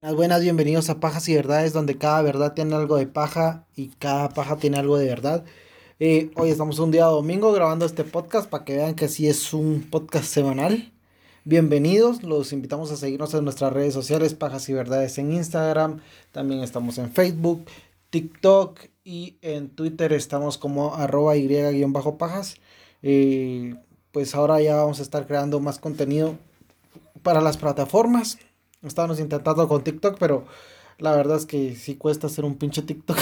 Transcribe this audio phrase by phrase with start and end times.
[0.00, 3.88] Buenas, buenas, bienvenidos a Pajas y Verdades, donde cada verdad tiene algo de paja y
[3.98, 5.44] cada paja tiene algo de verdad.
[5.98, 9.52] Eh, hoy estamos un día domingo grabando este podcast para que vean que sí es
[9.52, 10.92] un podcast semanal.
[11.42, 16.62] Bienvenidos, los invitamos a seguirnos en nuestras redes sociales, Pajas y Verdades en Instagram, también
[16.62, 17.64] estamos en Facebook,
[18.10, 22.54] TikTok y en Twitter estamos como arroba y-pajas.
[23.02, 23.74] Eh,
[24.12, 26.36] pues ahora ya vamos a estar creando más contenido
[27.24, 28.38] para las plataformas.
[28.82, 30.46] Estábamos intentando con TikTok, pero
[30.98, 33.16] la verdad es que sí cuesta hacer un pinche TikTok.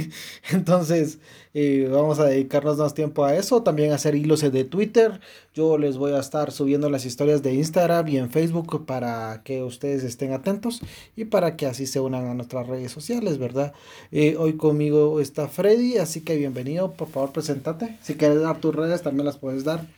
[0.50, 1.18] Entonces,
[1.52, 3.62] eh, vamos a dedicarnos más tiempo a eso.
[3.62, 5.20] También a hacer hilos de Twitter.
[5.54, 9.62] Yo les voy a estar subiendo las historias de Instagram y en Facebook para que
[9.62, 10.80] ustedes estén atentos
[11.16, 13.74] y para que así se unan a nuestras redes sociales, ¿verdad?
[14.10, 16.92] Eh, hoy conmigo está Freddy, así que bienvenido.
[16.92, 17.98] Por favor, presentate.
[18.02, 19.97] Si quieres dar tus redes, también las puedes dar.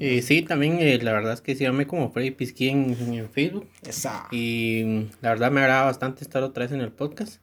[0.00, 3.30] Eh, sí, también eh, la verdad es que sí llamé como Freddy Pisqui en, en
[3.30, 3.68] Facebook.
[3.86, 4.28] Esa.
[4.30, 7.40] Y mm, la verdad me agrada bastante estar otra vez en el podcast.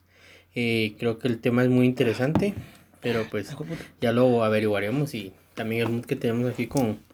[0.54, 2.54] Eh, creo que el tema es muy interesante,
[3.02, 3.54] pero pues
[4.00, 7.04] ya lo averiguaremos y también el mood que tenemos aquí con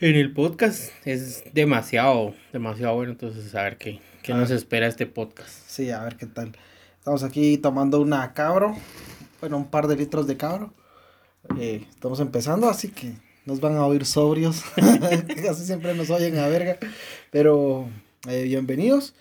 [0.00, 3.12] en el podcast es demasiado, demasiado bueno.
[3.12, 4.58] Entonces, a ver qué, qué A nos ver.
[4.58, 5.50] espera este podcast.
[5.66, 6.52] Sí, a ver qué tal.
[6.98, 8.76] Estamos aquí tomando una cabro.
[9.40, 10.72] Bueno, un par de litros de cabro.
[11.58, 13.12] Eh, estamos empezando, así que
[13.46, 14.62] nos van a oír sobrios.
[15.42, 16.78] Casi siempre nos oyen a verga.
[17.30, 17.88] Pero
[18.28, 19.14] eh, bienvenidos.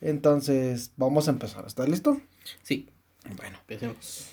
[0.00, 1.64] Entonces, vamos a empezar.
[1.66, 2.20] ¿Estás listo?
[2.62, 2.88] Sí,
[3.36, 3.58] Bueno.
[3.60, 4.26] empecemos.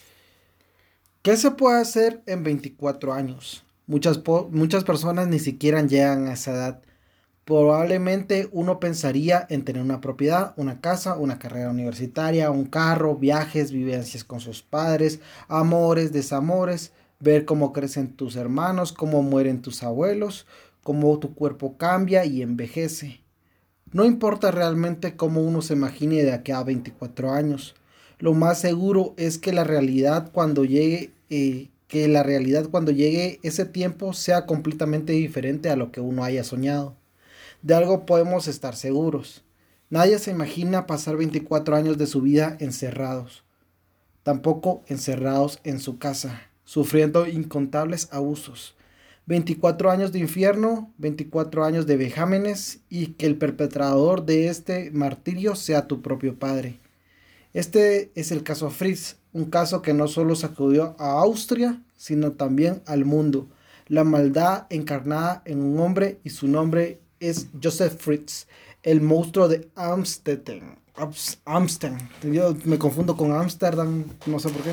[1.22, 3.64] ¿Qué se puede hacer en 24 años?
[3.86, 6.82] Muchas, po- muchas personas ni siquiera llegan a esa edad.
[7.44, 13.72] Probablemente uno pensaría en tener una propiedad, una casa, una carrera universitaria, un carro, viajes,
[13.72, 20.46] vivencias con sus padres, amores, desamores, ver cómo crecen tus hermanos, cómo mueren tus abuelos,
[20.84, 23.22] cómo tu cuerpo cambia y envejece.
[23.92, 27.76] No importa realmente cómo uno se imagine de aquí a 24 años.
[28.20, 33.40] Lo más seguro es que la realidad cuando llegue, eh, que la realidad cuando llegue
[33.44, 36.96] ese tiempo sea completamente diferente a lo que uno haya soñado.
[37.62, 39.44] De algo podemos estar seguros.
[39.90, 43.44] Nadie se imagina pasar 24 años de su vida encerrados.
[44.24, 48.76] Tampoco encerrados en su casa, sufriendo incontables abusos.
[49.26, 55.56] 24 años de infierno, 24 años de vejámenes y que el perpetrador de este martirio
[55.56, 56.80] sea tu propio padre.
[57.54, 62.82] Este es el caso Fritz, un caso que no solo sacudió a Austria, sino también
[62.86, 63.48] al mundo.
[63.88, 68.48] La maldad encarnada en un hombre y su nombre es Joseph Fritz,
[68.84, 70.78] el monstruo de Amstetten.
[70.96, 72.10] Ams- Amsterdam.
[72.24, 74.72] Yo me confundo con Amsterdam, no sé por qué.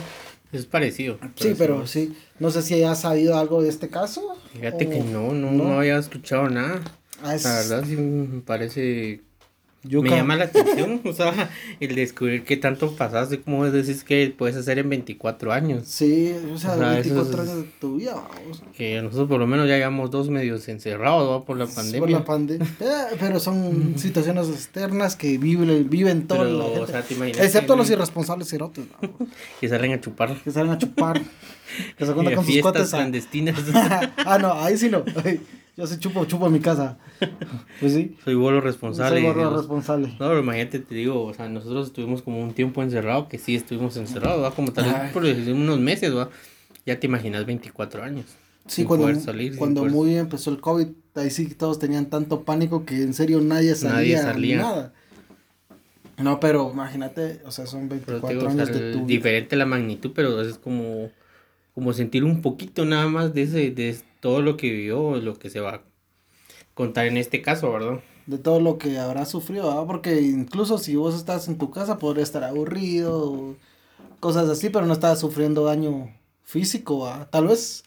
[0.54, 1.18] Es parecido.
[1.36, 2.16] Sí, pero sí.
[2.38, 4.36] No sé si hayas sabido algo de este caso.
[4.52, 6.80] Fíjate o- que no, no, no había escuchado nada.
[7.22, 9.20] Ah, es La verdad sí me parece...
[9.84, 11.50] Me llama la atención, o sea,
[11.80, 15.82] el descubrir qué tanto pasaste, como decís que puedes hacer en 24 años.
[15.86, 18.14] Sí, o sea, O sea, 24 eso es- años de tu vida.
[18.14, 18.62] vamos.
[18.76, 21.44] Que nosotros por lo menos ya llevamos dos medios encerrados ¿va?
[21.44, 22.00] por la pandemia.
[22.00, 22.66] Por la pandemia.
[22.80, 26.80] Eh, pero son situaciones externas que viven, viven toda Pero, la gente.
[26.80, 29.10] o sea, te imaginas Excepto que- los irresponsables cerotes, ¿no?
[29.60, 30.34] que salen a chupar.
[30.42, 31.20] que salen a chupar.
[31.96, 33.58] Que se Y cuentan a con sus a- clandestinas.
[34.26, 35.04] ah, no, ahí sí no.
[35.76, 36.98] Yo sí chupo, chupo en mi casa.
[37.80, 38.16] Pues sí.
[38.24, 39.20] Soy bolo responsable.
[39.22, 39.52] Soy Dios.
[39.56, 40.08] responsable.
[40.08, 43.56] No, pero imagínate, te digo, o sea, nosotros estuvimos como un tiempo encerrado, que sí
[43.56, 44.54] estuvimos encerrados, ¿va?
[44.54, 46.30] Como tal vez por unos meses, ¿va?
[46.86, 48.26] Ya te imaginas 24 años.
[48.66, 50.86] Sí, sin cuando, poder salir, sin cuando poder- muy bien empezó el COVID,
[51.16, 53.94] ahí sí todos tenían tanto pánico que en serio nadie salía.
[53.96, 54.56] Nadie ni salía.
[54.58, 54.92] Nada.
[56.18, 59.06] No, pero imagínate, o sea, son Pero te 24 digo, o años sea, de tu
[59.06, 61.10] diferente la magnitud, pero es como,
[61.74, 65.50] como sentir un poquito nada más de ese, de todo lo que vivió, lo que
[65.50, 65.82] se va a
[66.74, 68.00] contar en este caso, ¿verdad?
[68.26, 69.84] de todo lo que habrás sufrido, ¿verdad?
[69.86, 73.54] Porque incluso si vos estás en tu casa podría estar aburrido,
[74.18, 76.10] cosas así, pero no estás sufriendo daño
[76.42, 77.28] físico, ¿verdad?
[77.30, 77.84] Tal vez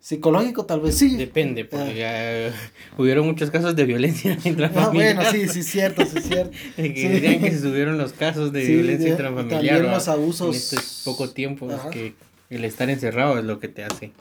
[0.00, 1.16] psicológico, tal vez sí.
[1.16, 2.54] Depende, porque ya
[2.96, 5.16] hubieron muchos casos de violencia Ah, intrafamiliar.
[5.16, 6.56] bueno, sí, sí, cierto, sí, cierto.
[6.76, 7.08] que Sí.
[7.08, 9.62] decían que se subieron los casos de Sí, violencia de- intrafamiliar.
[9.76, 10.48] también los abusos.
[10.48, 12.14] En este poco tiempo, que
[12.50, 14.12] el estar encerrado es lo que te hace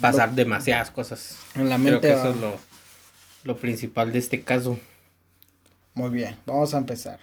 [0.00, 1.36] pasar demasiadas cosas.
[1.54, 2.08] En la Creo mente.
[2.08, 2.54] que eso es lo,
[3.44, 4.78] lo principal de este caso.
[5.94, 7.20] Muy bien, vamos a empezar.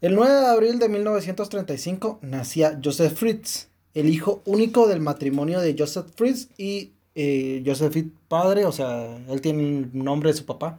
[0.00, 5.74] El 9 de abril de 1935 nacía Joseph Fritz, el hijo único del matrimonio de
[5.76, 10.46] Joseph Fritz y eh, Joseph Fritz padre, o sea, él tiene el nombre de su
[10.46, 10.78] papá.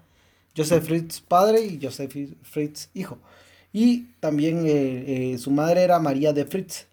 [0.55, 3.19] Joseph Fritz padre y Joseph Fritz hijo.
[3.73, 6.87] Y también eh, eh, su madre era María de Fritz.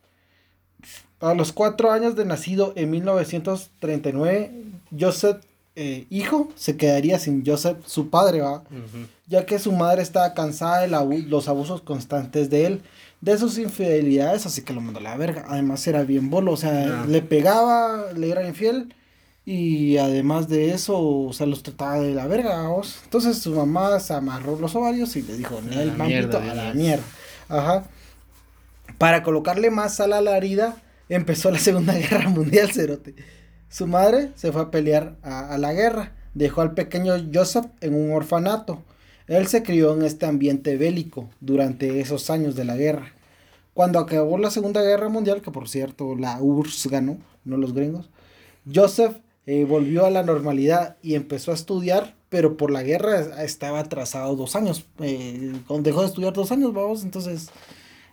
[1.20, 4.53] A los cuatro años de nacido en 1939,
[4.99, 5.38] Joseph
[5.81, 8.65] eh, hijo se quedaría sin Joseph, su padre, ¿va?
[9.29, 12.82] Ya que su madre estaba cansada de los abusos constantes de él,
[13.20, 15.44] de sus infidelidades, así que lo mandó a la verga.
[15.49, 18.93] Además era bien bolo, o sea, le pegaba, le era infiel
[19.47, 22.99] y además de eso, o sea, los trataba de la verga, vamos.
[23.05, 27.05] Entonces su mamá se amarró los ovarios y le dijo, el maldito a la mierda.
[27.49, 27.85] Ajá.
[28.99, 30.76] Para colocarle más sal a la herida,
[31.09, 33.15] empezó la Segunda Guerra Mundial, Cerote.
[33.69, 36.13] Su madre se fue a pelear a, la guerra.
[36.35, 38.83] Dejó al pequeño Joseph en un orfanato.
[39.27, 43.13] Él se crió en este ambiente bélico durante esos años de la guerra.
[43.75, 48.11] Cuando acabó la Segunda Guerra Mundial, que por cierto la URSS ganó, no los gringos,
[48.73, 53.81] Joseph eh, volvió a la normalidad y empezó a estudiar, pero por la guerra estaba
[53.81, 54.87] atrasado dos años.
[55.01, 57.51] Eh, dejó de estudiar dos años, vamos, entonces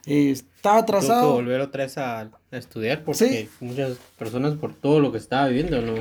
[0.05, 1.21] eh, estaba atrasado.
[1.21, 5.47] Tuvo que volver otra vez a, estudiar porque muchas personas por todo lo que estaba
[5.47, 5.93] viviendo, ¿no?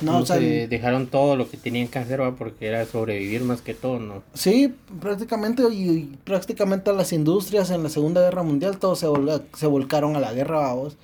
[0.00, 2.36] No, o sea, dejaron todo lo que tenían que hacer, ¿va?
[2.36, 4.22] porque era sobrevivir más que todo, ¿no?
[4.34, 9.08] Sí, prácticamente, y, prácticamente las industrias en la Segunda Guerra Mundial, todos se,
[9.56, 10.96] se volcaron a la guerra, vamos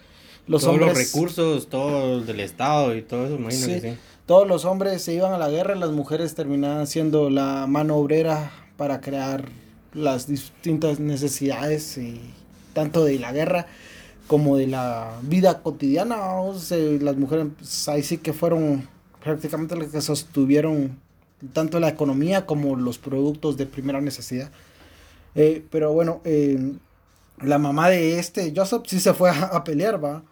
[0.46, 3.96] los todos los recursos, todo del Estado y todo eso, imagínate.
[4.26, 8.50] Todos los hombres se iban a la guerra, las mujeres terminaban siendo la mano obrera
[8.76, 9.44] para crear
[9.94, 12.20] las distintas necesidades, y,
[12.74, 13.66] tanto de la guerra
[14.26, 16.16] como de la vida cotidiana.
[17.00, 18.86] las mujeres pues, ahí sí que fueron
[19.22, 20.98] prácticamente las que sostuvieron
[21.52, 24.50] tanto la economía como los productos de primera necesidad.
[25.34, 26.74] Eh, pero bueno, eh,
[27.42, 30.22] la mamá de este, Joseph, sí se fue a, a pelear, va.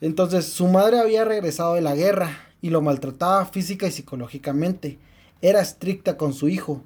[0.00, 4.98] Entonces su madre había regresado de la guerra y lo maltrataba física y psicológicamente.
[5.40, 6.82] Era estricta con su hijo.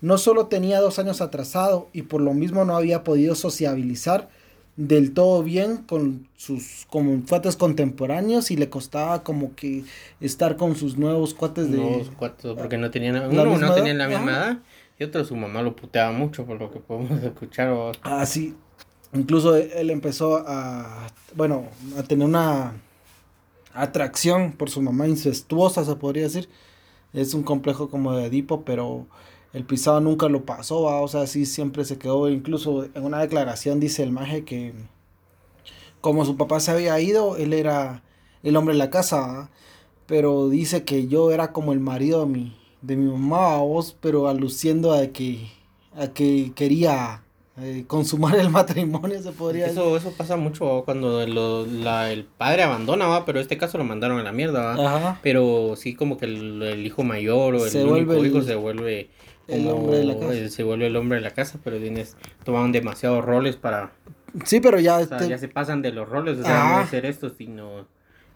[0.00, 4.28] No solo tenía dos años atrasado y por lo mismo no había podido sociabilizar
[4.76, 9.84] del todo bien con sus como cuates contemporáneos y le costaba como que
[10.20, 14.08] estar con sus nuevos cuates de nuevos cuates porque no tenían uno no tenían la
[14.08, 14.58] misma edad
[14.98, 18.54] y otro su mamá lo puteaba mucho por lo que podemos escuchar ah sí.
[19.12, 21.64] Incluso él empezó a, bueno,
[21.98, 22.74] a tener una
[23.74, 26.48] atracción por su mamá incestuosa, se podría decir.
[27.12, 29.06] Es un complejo como de Edipo, pero
[29.52, 32.28] el pisado nunca lo pasó, o sea, sí siempre se quedó.
[32.28, 34.72] Incluso en una declaración dice el maje que
[36.00, 38.02] como su papá se había ido, él era
[38.42, 39.50] el hombre de la casa,
[40.06, 44.28] pero dice que yo era como el marido de mi, de mi mamá, vos, pero
[44.28, 45.48] aluciendo a que,
[45.94, 47.22] a que quería
[47.60, 53.26] eh, consumar el matrimonio, se podría eso, Eso pasa mucho cuando el padre abandona, ¿va?
[53.26, 55.18] pero en este caso lo mandaron a la mierda, ¿va?
[55.22, 59.10] Pero sí como que el, hijo mayor o el único hijo se vuelve
[59.50, 60.48] el hombre de la casa.
[60.48, 63.92] se vuelve el hombre de la casa, pero tienes, toman demasiados roles para...
[64.44, 65.00] Sí, pero ya...
[65.02, 67.86] ya se pasan de los roles, o sea, no hacer esto, sino...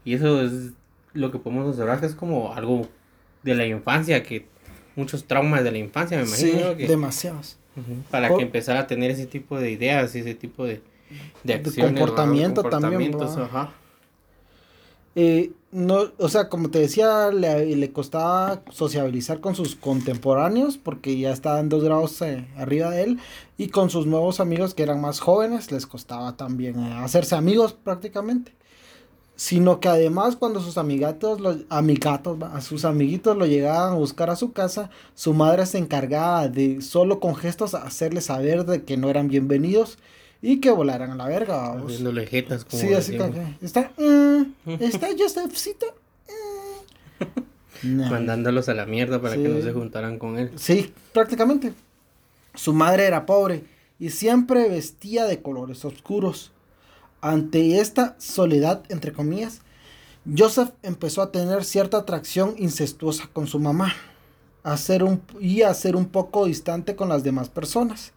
[0.05, 0.73] Y eso es
[1.15, 2.89] lo que podemos observar, que es como algo
[3.43, 4.47] de la infancia, que
[4.97, 6.75] muchos traumas de la infancia, me imagino.
[6.77, 7.59] Sí, demasiados.
[8.11, 10.81] Para que empezara a tener ese tipo de ideas, ese tipo de,
[11.43, 11.99] de acciones.
[11.99, 13.17] comportamiento también.
[13.21, 13.73] Ajá.
[15.17, 21.19] Eh, no, o sea, como te decía, le, le, costaba sociabilizar con sus contemporáneos porque
[21.19, 23.19] ya estaban dos grados eh, arriba de él
[23.59, 27.73] y con sus nuevos amigos que eran más jóvenes les costaba también eh, hacerse amigos
[27.73, 28.55] prácticamente.
[29.35, 34.31] Sino que además cuando sus amigatos, los, amigatos, a sus amiguitos lo llegaban a buscar
[34.31, 38.97] a su casa, su madre se encargaba de solo con gestos hacerles saber de que
[38.97, 39.99] no eran bienvenidos
[40.45, 41.73] y que volaran a la verga.
[41.73, 44.43] Haciéndole jetas como Sí, así que está, mm,
[44.81, 45.87] está Josephcito.
[47.83, 48.01] Mm".
[48.11, 50.53] Mandándolos a la mierda para que no se juntaran con él.
[50.57, 51.73] Sí, prácticamente.
[52.55, 53.65] Su madre era pobre
[53.99, 56.53] y siempre vestía de colores oscuros.
[57.21, 59.63] Ante esta soledad, entre comillas,
[60.37, 63.95] Joseph empezó a tener cierta atracción incestuosa con su mamá
[65.03, 68.13] un, y a ser un poco distante con las demás personas.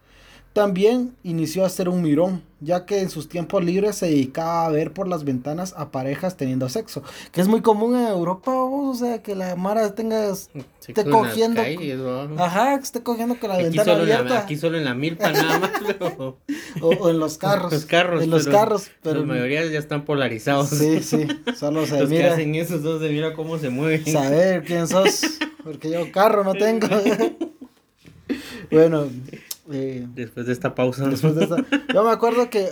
[0.58, 4.70] También inició a ser un mirón, ya que en sus tiempos libres se dedicaba a
[4.70, 8.92] ver por las ventanas a parejas teniendo sexo, que es muy común en Europa, o
[8.92, 11.62] sea, que la Mara tenga esté cogiendo,
[12.38, 14.40] ajá, que esté cogiendo con la ventana abierta.
[14.40, 15.70] aquí solo en la milpa nada más,
[16.80, 20.70] o, en los carros, los carros, en los carros, pero la mayoría ya están polarizados.
[20.70, 22.24] Sí, sí, solo se los mira.
[22.24, 24.04] que hacen eso, solo se mira cómo se mueven.
[24.04, 25.22] Saber quién sos,
[25.62, 26.88] porque yo carro no tengo.
[28.72, 29.06] bueno,
[29.70, 31.10] eh, después de esta pausa.
[31.94, 32.68] Yo me acuerdo que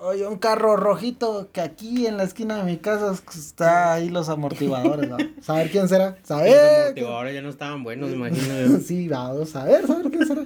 [0.00, 4.28] oye un carro rojito que aquí en la esquina de mi casa está ahí los
[4.28, 5.16] amortiguadores, ¿no?
[5.42, 6.16] Saber quién será.
[6.22, 6.52] Saber.
[6.52, 8.78] Los amortiguadores ya no estaban buenos, imagino.
[8.84, 10.44] sí, vamos a ver, saber quién será.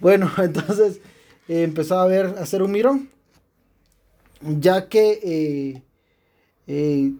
[0.00, 1.00] bueno, entonces
[1.48, 3.08] eh, empezó a ver, a hacer un mirón.
[4.40, 5.82] Ya que
[6.66, 7.12] eh,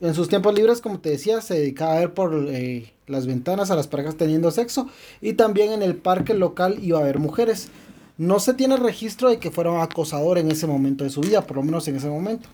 [0.00, 3.72] En sus tiempos libres, como te decía, se dedicaba a ver por eh, las ventanas
[3.72, 4.86] a las parejas teniendo sexo
[5.20, 7.68] y también en el parque local iba a ver mujeres.
[8.16, 11.46] No se tiene registro de que fuera un acosador en ese momento de su vida,
[11.46, 12.48] por lo menos en ese momento.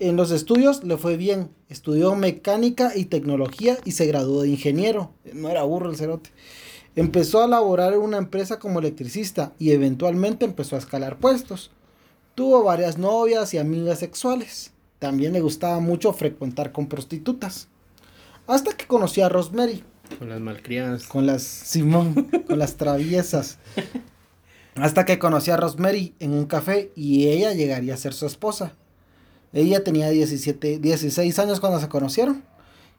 [0.00, 5.12] En los estudios le fue bien, estudió mecánica y tecnología y se graduó de ingeniero.
[5.32, 6.30] No era burro el cerote.
[6.96, 11.70] Empezó a laborar en una empresa como electricista y eventualmente empezó a escalar puestos.
[12.34, 14.72] Tuvo varias novias y amigas sexuales.
[15.00, 17.68] También le gustaba mucho frecuentar con prostitutas.
[18.46, 19.82] Hasta que conoció a Rosemary.
[20.18, 21.04] Con las malcriadas.
[21.04, 23.58] Con las Simón, con las traviesas.
[24.74, 28.74] Hasta que conoció a Rosemary en un café y ella llegaría a ser su esposa.
[29.54, 32.44] Ella tenía 17, 16 años cuando se conocieron.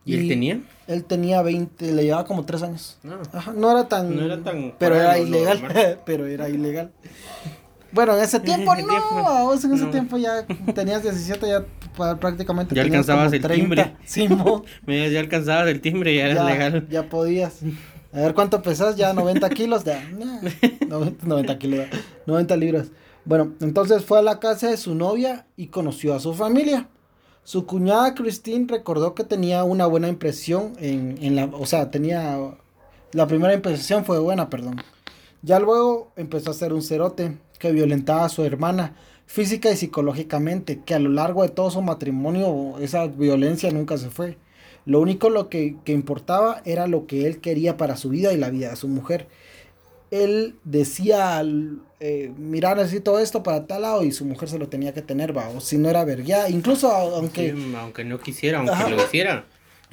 [0.04, 0.62] ¿Y, él tenía?
[0.88, 2.98] Él tenía 20, le llevaba como 3 años.
[3.04, 3.20] No.
[3.32, 4.16] Ajá, no era tan...
[4.16, 6.00] No era tan Pero era ilegal.
[6.06, 6.92] pero era ilegal.
[7.92, 9.92] Bueno, en ese tiempo ese no, tiempo, vos en ese no.
[9.92, 11.66] tiempo ya tenías 17, ya
[12.20, 13.98] prácticamente Ya alcanzabas el 30.
[14.06, 14.62] timbre.
[15.12, 16.88] Ya alcanzabas el timbre, ya eras ya, legal.
[16.90, 17.60] ya podías.
[18.14, 20.04] A ver cuánto pesas, ya 90 kilos, ya.
[20.12, 20.42] nah,
[20.88, 22.88] 90, 90 kilos, ya, 90 libras.
[23.24, 26.90] Bueno, entonces fue a la casa de su novia y conoció a su familia.
[27.44, 32.38] Su cuñada Christine recordó que tenía una buena impresión en, en la, o sea, tenía,
[33.14, 34.76] la primera impresión fue buena, perdón.
[35.42, 38.96] Ya luego empezó a ser un cerote que violentaba a su hermana
[39.32, 44.10] física y psicológicamente, que a lo largo de todo su matrimonio esa violencia nunca se
[44.10, 44.38] fue.
[44.86, 48.38] Lo único lo que, que importaba era lo que él quería para su vida y
[48.38, 49.28] la vida de su mujer.
[50.10, 51.42] Él decía,
[52.02, 55.36] eh, mira, necesito esto para tal lado y su mujer se lo tenía que tener,
[55.36, 56.50] va, o si no era vergueada.
[56.50, 57.54] Incluso aunque...
[57.54, 58.90] Sí, aunque no quisiera, aunque Ajá.
[58.90, 59.46] lo hiciera,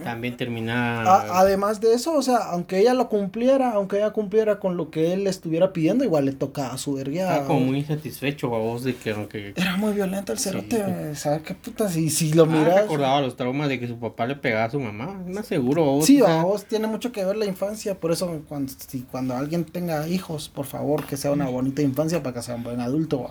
[0.02, 1.02] también terminaba.
[1.22, 4.90] A- además de eso, o sea, aunque ella lo cumpliera, aunque ella cumpliera con lo
[4.90, 7.32] que él le estuviera pidiendo, igual le tocaba a su vergueada.
[7.32, 11.20] Estaba como muy insatisfecho a vos de que aunque Era muy violento el cerote, sí.
[11.20, 11.88] ¿sabes qué puta?
[11.88, 12.82] Si, si lo Ah, miras...
[12.82, 15.20] recordaba los traumas de que su papá le pegaba a su mamá.
[15.26, 16.06] Más seguro vos.
[16.06, 20.06] Sí, sea, tiene mucho que ver la infancia, por eso cuando, si, cuando alguien tenga
[20.08, 23.26] hijos, por favor, que sea una bonita infancia para que sea un buen adulto.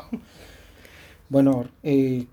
[1.30, 2.26] Bueno, eh,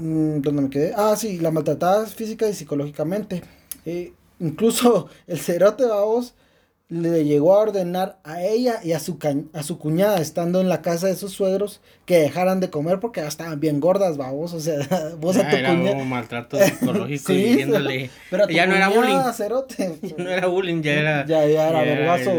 [0.00, 0.92] mm, ¿dónde me quedé?
[0.96, 3.42] Ah, sí, la maltratada física y psicológicamente.
[3.86, 6.34] Eh, incluso el cerote babos
[6.88, 9.16] le llegó a ordenar a ella y a su,
[9.52, 13.20] a su cuñada, estando en la casa de sus suegros, que dejaran de comer porque
[13.20, 14.54] ya estaban bien gordas, babos.
[14.54, 14.78] O sea,
[15.20, 15.92] vos a ya tu era cuñada.
[15.92, 18.10] como maltrato psicológico Sí, diciéndole.
[18.28, 19.32] Pero a ya no era bullying.
[19.34, 19.98] cerote.
[20.02, 21.26] Ya no era bullying, ya era.
[21.26, 22.32] Ya, ya era vergazo.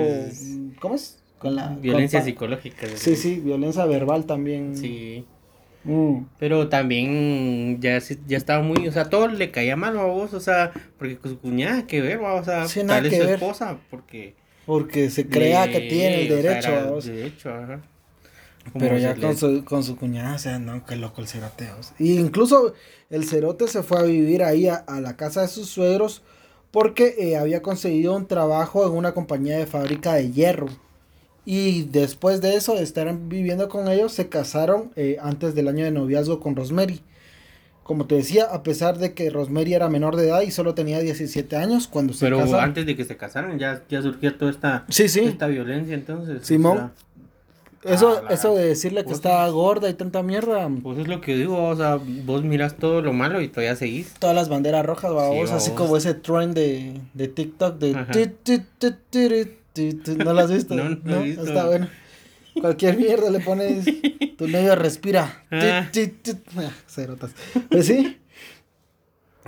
[0.82, 1.18] ¿Cómo es?
[1.40, 2.88] Con la Violencia con psicológica.
[2.96, 4.76] Sí, sí, violencia verbal también.
[4.78, 5.26] Sí.
[5.84, 6.26] Mm.
[6.40, 10.40] Pero también ya, ya estaba muy, o sea, todo le caía mal a vos, o
[10.40, 13.36] sea, porque con su cuñada, que ver, o sea, Sí, tal que su ver.
[13.36, 14.36] esposa, porque...
[14.66, 16.72] Porque se crea le- que tiene el o sea, derecho.
[16.72, 17.08] vamos.
[17.08, 17.82] el derecho, ajá.
[18.78, 21.66] Pero ya con su, con su cuñada, o sea, no, qué loco el cerote.
[21.68, 21.94] vamos.
[21.98, 22.74] Y incluso
[23.10, 26.22] el cerote se fue a vivir ahí a, a la casa de sus suegros
[26.70, 30.68] porque eh, había conseguido un trabajo en una compañía de fábrica de hierro.
[31.46, 35.84] Y después de eso, de estar viviendo con ellos, se casaron eh, antes del año
[35.84, 37.02] de noviazgo con Rosemary.
[37.84, 41.00] Como te decía, a pesar de que Rosemary era menor de edad y solo tenía
[41.00, 42.64] 17 años cuando se Pero casaron.
[42.64, 45.22] antes de que se casaran ya, ya surgía toda esta, Sí, sí.
[45.22, 46.44] esta violencia, entonces.
[46.44, 46.78] o Simón.
[46.78, 46.92] sea,
[47.94, 50.70] Eso, Ah, eso de decirle que pues- estaba gorda y tanta mierda.
[50.84, 54.14] pues es lo que digo, o sea, vos miras todo lo malo y todavía seguís.
[54.20, 59.58] Todas las banderas rojas, babos, Sí, así como ese trend de, de TikTok de...
[59.74, 60.16] Ti, ti.
[60.16, 60.76] ¿No lo has visto?
[60.76, 61.44] No, no he visto.
[61.44, 61.88] Está bueno.
[62.60, 63.86] Cualquier mierda le pones,
[64.38, 65.46] tu novio respira.
[65.52, 65.90] Ah.
[66.58, 67.32] Ah, cerotas.
[67.70, 68.18] Pues sí.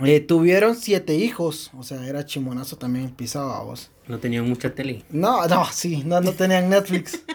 [0.02, 3.90] Eh, tuvieron siete hijos, o sea, era chimonazo también pisaba vos.
[4.08, 5.04] No tenían mucha tele.
[5.10, 7.20] No, no, sí, no, no tenían Netflix.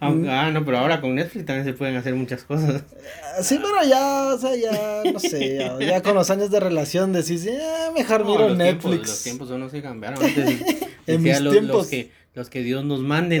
[0.00, 2.84] Ah, no, pero ahora con Netflix también se pueden hacer muchas cosas.
[3.42, 7.12] Sí, pero ya, o sea, ya, no sé, ya, ya con los años de relación
[7.12, 7.58] decís, eh,
[7.92, 8.80] mejor No, miro los Netflix.
[8.84, 10.22] Tiempos, los tiempos no se cambiaron.
[10.22, 10.60] Antes
[11.06, 11.76] En decía mis los, tiempos.
[11.76, 13.00] Los que, los que Dios nos.
[13.10, 13.40] Ay,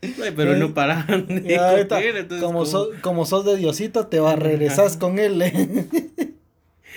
[0.36, 4.96] pero no paraban de ahorita, entonces como, sos, como sos de Diosito, te vas, regresas
[4.96, 5.42] con él.
[5.42, 5.86] ¿eh?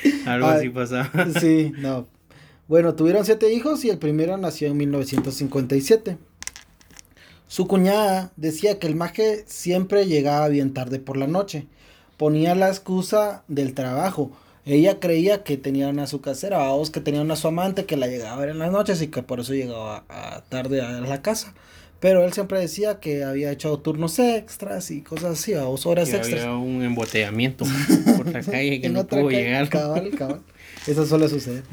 [0.26, 0.58] Algo Ay.
[0.58, 1.12] así pasaba.
[1.40, 2.08] sí, no.
[2.68, 6.18] Bueno, tuvieron siete hijos y el primero nació en 1957.
[7.48, 11.68] Su cuñada decía que el maje siempre llegaba bien tarde por la noche.
[12.18, 14.32] Ponía la excusa del trabajo.
[14.66, 18.08] Ella creía que tenía una su casera, vamos, que tenía una su amante que la
[18.08, 21.22] llegaba a ver en las noches y que por eso llegaba a, tarde a la
[21.22, 21.54] casa.
[22.00, 26.18] Pero él siempre decía que había hecho turnos extras y cosas así, vamos, horas Que
[26.18, 26.42] extras.
[26.42, 27.66] había un embotellamiento
[28.18, 29.70] por la calle que no pudo llegar.
[29.70, 30.42] Cabal, cabal.
[30.88, 31.64] Eso suele suceder.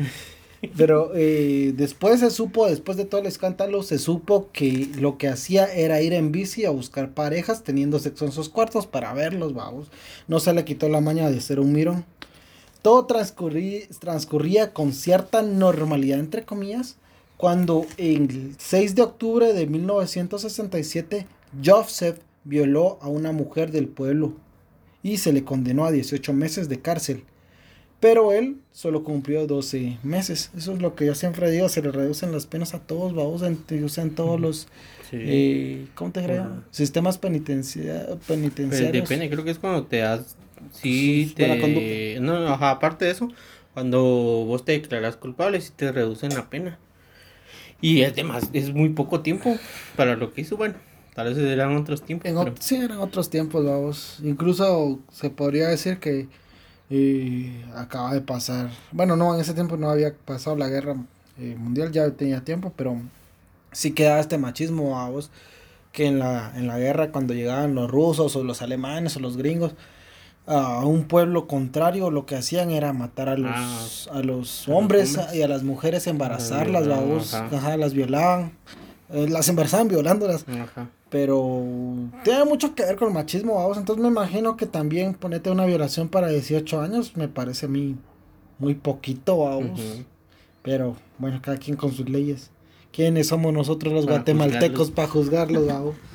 [0.76, 5.26] Pero eh, después se supo, después de todo el escándalo, se supo que lo que
[5.28, 9.54] hacía era ir en bici a buscar parejas teniendo sexo en sus cuartos para verlos,
[9.54, 9.88] vamos.
[10.28, 12.04] No se le quitó la maña de ser un mirón.
[12.82, 16.96] Todo transcurría, transcurría con cierta normalidad, entre comillas,
[17.36, 21.26] cuando el 6 de octubre de 1967,
[21.64, 24.34] Joseph violó a una mujer del pueblo
[25.02, 27.24] y se le condenó a 18 meses de cárcel.
[28.00, 30.50] Pero él solo cumplió 12 meses.
[30.56, 33.42] Eso es lo que yo siempre digo, se le reducen las penas a todos, vamos,
[33.42, 34.66] en, en todos los,
[35.12, 36.64] eh, ¿cómo te creo?
[36.72, 38.90] Sistemas penitencia, penitenciarios.
[38.90, 40.36] Pues depende, creo que es cuando te das,
[40.70, 42.18] sí, te...
[42.20, 43.28] No, aparte de eso,
[43.74, 46.78] cuando vos te declaras culpable, sí te reducen la pena.
[47.80, 49.56] Y es, demás, es muy poco tiempo
[49.96, 50.74] para lo que hizo, bueno.
[51.14, 52.30] Tal vez eran otros tiempos.
[52.60, 54.18] Sí, eran otros tiempos, vamos.
[54.22, 56.28] Incluso se podría decir que
[56.92, 60.94] y acaba de pasar, bueno, no, en ese tiempo no había pasado la guerra
[61.38, 63.00] eh, mundial, ya tenía tiempo, pero
[63.72, 65.30] sí quedaba este machismo a vos,
[65.90, 69.38] que en la, en la guerra cuando llegaban los rusos o los alemanes o los
[69.38, 69.72] gringos
[70.46, 75.18] a un pueblo contrario, lo que hacían era matar a los, ah, a los hombres,
[75.32, 76.86] y a las mujeres, embarazarlas,
[77.32, 77.76] ajá.
[77.76, 78.52] las violaban,
[79.10, 80.44] eh, las embarazaban violándolas.
[80.48, 80.88] Ajá.
[81.10, 81.62] Pero
[82.24, 83.76] tiene mucho que ver con el machismo, vamos.
[83.76, 87.96] Entonces me imagino que también ponete una violación para 18 años me parece a mí
[88.58, 89.78] muy poquito, vamos.
[90.62, 92.50] Pero bueno, cada quien con sus leyes.
[92.92, 95.94] ¿Quiénes somos nosotros los guatemaltecos para juzgarlos, vamos?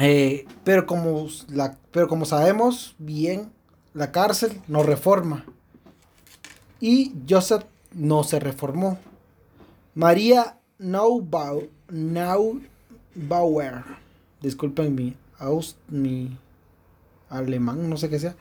[0.00, 3.50] Eh, pero, como la, pero como sabemos bien,
[3.94, 5.44] la cárcel no reforma.
[6.80, 8.98] Y Joseph no se reformó.
[9.94, 12.60] María Naubau, Nau,
[13.14, 13.82] Bauer,
[14.40, 15.16] disculpen mi,
[15.88, 16.36] mi
[17.28, 18.36] alemán, no sé qué sea,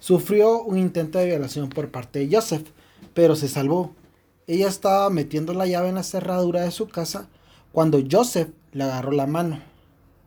[0.00, 2.66] sufrió un intento de violación por parte de Joseph,
[3.14, 3.92] pero se salvó.
[4.48, 7.28] Ella estaba metiendo la llave en la cerradura de su casa
[7.70, 9.60] cuando Joseph le agarró la mano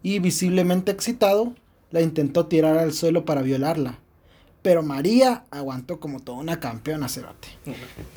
[0.03, 1.53] y visiblemente excitado
[1.91, 3.99] la intentó tirar al suelo para violarla.
[4.61, 7.47] Pero María aguantó como toda una campeona, Cerate.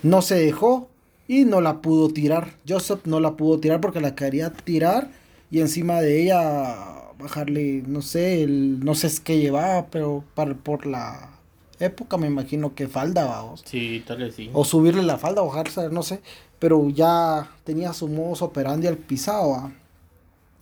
[0.03, 0.89] No se dejó
[1.29, 2.55] y no la pudo tirar.
[2.69, 5.11] Joseph no la pudo tirar porque la quería tirar
[5.51, 10.87] y encima de ella bajarle, no sé, el, no sé qué llevaba, pero para, por
[10.87, 11.30] la
[11.78, 13.63] época me imagino que falda, vamos.
[13.65, 14.50] Sí, tal vez sí.
[14.52, 16.21] O subirle la falda, bajarse, no sé,
[16.59, 19.71] pero ya tenía su modo operandi al pisado,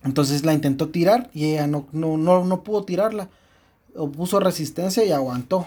[0.02, 3.28] Entonces la intentó tirar y ella no, no, no, no pudo tirarla.
[4.16, 5.66] puso resistencia y aguantó.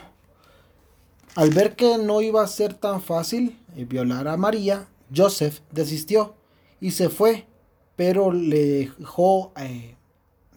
[1.35, 6.35] Al ver que no iba a ser tan fácil eh, violar a María, Joseph desistió
[6.79, 7.47] y se fue
[7.95, 9.95] pero le dejó eh,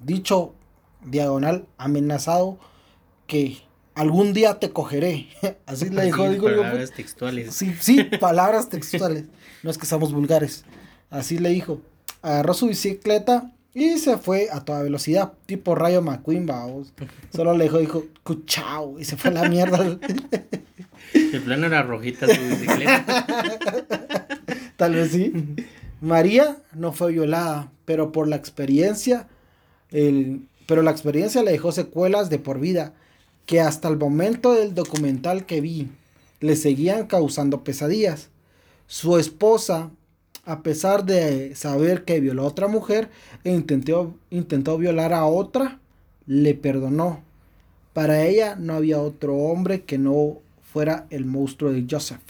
[0.03, 0.55] dicho
[1.05, 2.59] diagonal amenazado
[3.27, 3.59] que
[3.95, 5.29] algún día te cogeré.
[5.67, 6.25] Así le dijo.
[6.25, 7.55] palabras textuales.
[7.55, 9.25] Sí, sí, palabras textuales.
[9.63, 10.65] No es que seamos vulgares.
[11.11, 11.81] Así le dijo.
[12.23, 16.95] Agarró su bicicleta y se fue a toda velocidad, tipo Rayo McQueen, vamos.
[17.31, 19.99] Solo le dijo, dijo, cuchao, y se fue a la mierda.
[21.13, 23.27] El plano era rojita su bicicleta.
[24.79, 25.31] Tal vez sí.
[26.01, 29.29] María no fue violada, pero por la experiencia,
[29.91, 32.95] el, pero la experiencia le dejó secuelas de por vida
[33.45, 35.91] que hasta el momento del documental que vi
[36.41, 38.31] le seguían causando pesadillas.
[38.87, 39.91] Su esposa,
[40.47, 43.11] a pesar de saber que violó a otra mujer
[43.43, 45.81] e intentó, intentó violar a otra,
[46.25, 47.21] le perdonó.
[47.93, 52.21] Para ella no había otro hombre que no fuera el monstruo de Joseph.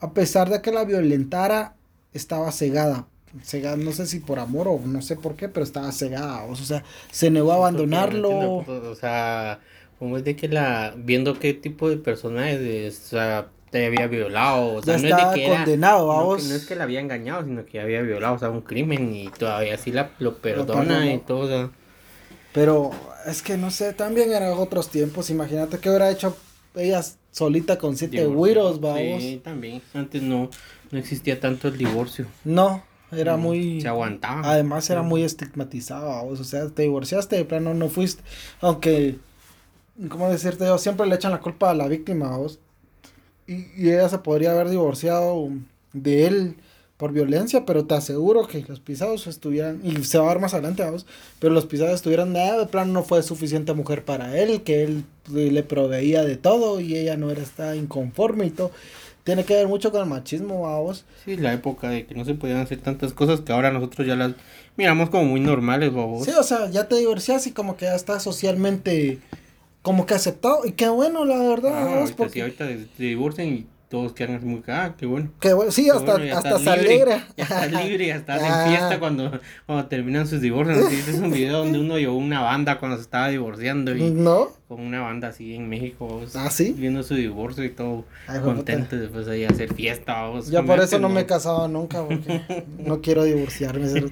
[0.00, 1.74] A pesar de que la violentara
[2.12, 3.06] estaba cegada.
[3.42, 6.44] Cegada, no sé si por amor o no sé por qué, pero estaba cegada.
[6.44, 8.56] O sea, se negó a abandonarlo.
[8.66, 9.60] o sea,
[9.98, 10.94] como es de que la.
[10.96, 14.74] Viendo qué tipo de personajes, o sea, te había violado.
[14.74, 17.44] O sea, no es de que condenado, era, no, no, es que la había engañado,
[17.44, 21.18] sino que había violado, o sea, un crimen y todavía así la, lo perdona y
[21.18, 21.70] todo.
[22.52, 22.90] Pero
[23.26, 25.30] es que no sé, también eran otros tiempos.
[25.30, 26.36] Imagínate que hubiera hecho
[26.74, 29.22] ella solita con siete güiros, vamos.
[29.22, 29.82] Sí, también.
[29.94, 30.48] Antes no,
[30.90, 32.26] no existía tanto el divorcio.
[32.44, 33.80] No, era muy...
[33.80, 34.42] Se aguantaba.
[34.50, 38.22] Además era muy estigmatizado, o sea, te divorciaste, de plano no fuiste.
[38.60, 39.16] Aunque,
[40.08, 40.78] ¿cómo decirte yo?
[40.78, 42.58] Siempre le echan la culpa a la víctima, vos.
[43.46, 45.48] Y, y ella se podría haber divorciado
[45.92, 46.56] de él
[46.96, 50.54] por violencia, pero te aseguro que los pisados estuvieran, y se va a ver más
[50.54, 51.04] adelante, vamos,
[51.38, 54.84] pero los pisados estuvieran de, ah, de plano no fue suficiente mujer para él, que
[54.84, 58.70] él le proveía de todo y ella no era, estaba inconforme y todo
[59.26, 61.04] tiene que ver mucho con el machismo, vamos.
[61.24, 64.14] Sí, la época de que no se podían hacer tantas cosas que ahora nosotros ya
[64.14, 64.34] las
[64.76, 66.24] miramos como muy normales, vamos.
[66.24, 69.18] Sí, o sea, ya te divorcias y como que ya está socialmente
[69.86, 70.62] como que aceptado.
[70.64, 71.70] Y qué bueno, la verdad.
[71.72, 72.42] Ah, ahorita, porque...
[72.42, 75.30] ahorita te divorcian y todos quedan muy, ah, qué bueno.
[75.38, 77.28] Qué bueno, sí, hasta, hasta se alegra.
[77.36, 80.92] Ya estás libre, ya estás en fiesta cuando, cuando terminan sus divorcios.
[80.92, 83.94] Este es un video donde uno llevó una banda cuando se estaba divorciando.
[83.94, 84.48] Y ¿No?
[84.66, 86.20] Con una banda así en México.
[86.34, 86.74] ¿Ah, sí?
[86.76, 88.06] Viendo su divorcio y todo
[88.42, 90.32] contento después de ahí hacer fiesta.
[90.50, 92.42] Yo por eso no me he casado nunca, porque
[92.78, 94.10] no quiero divorciarme.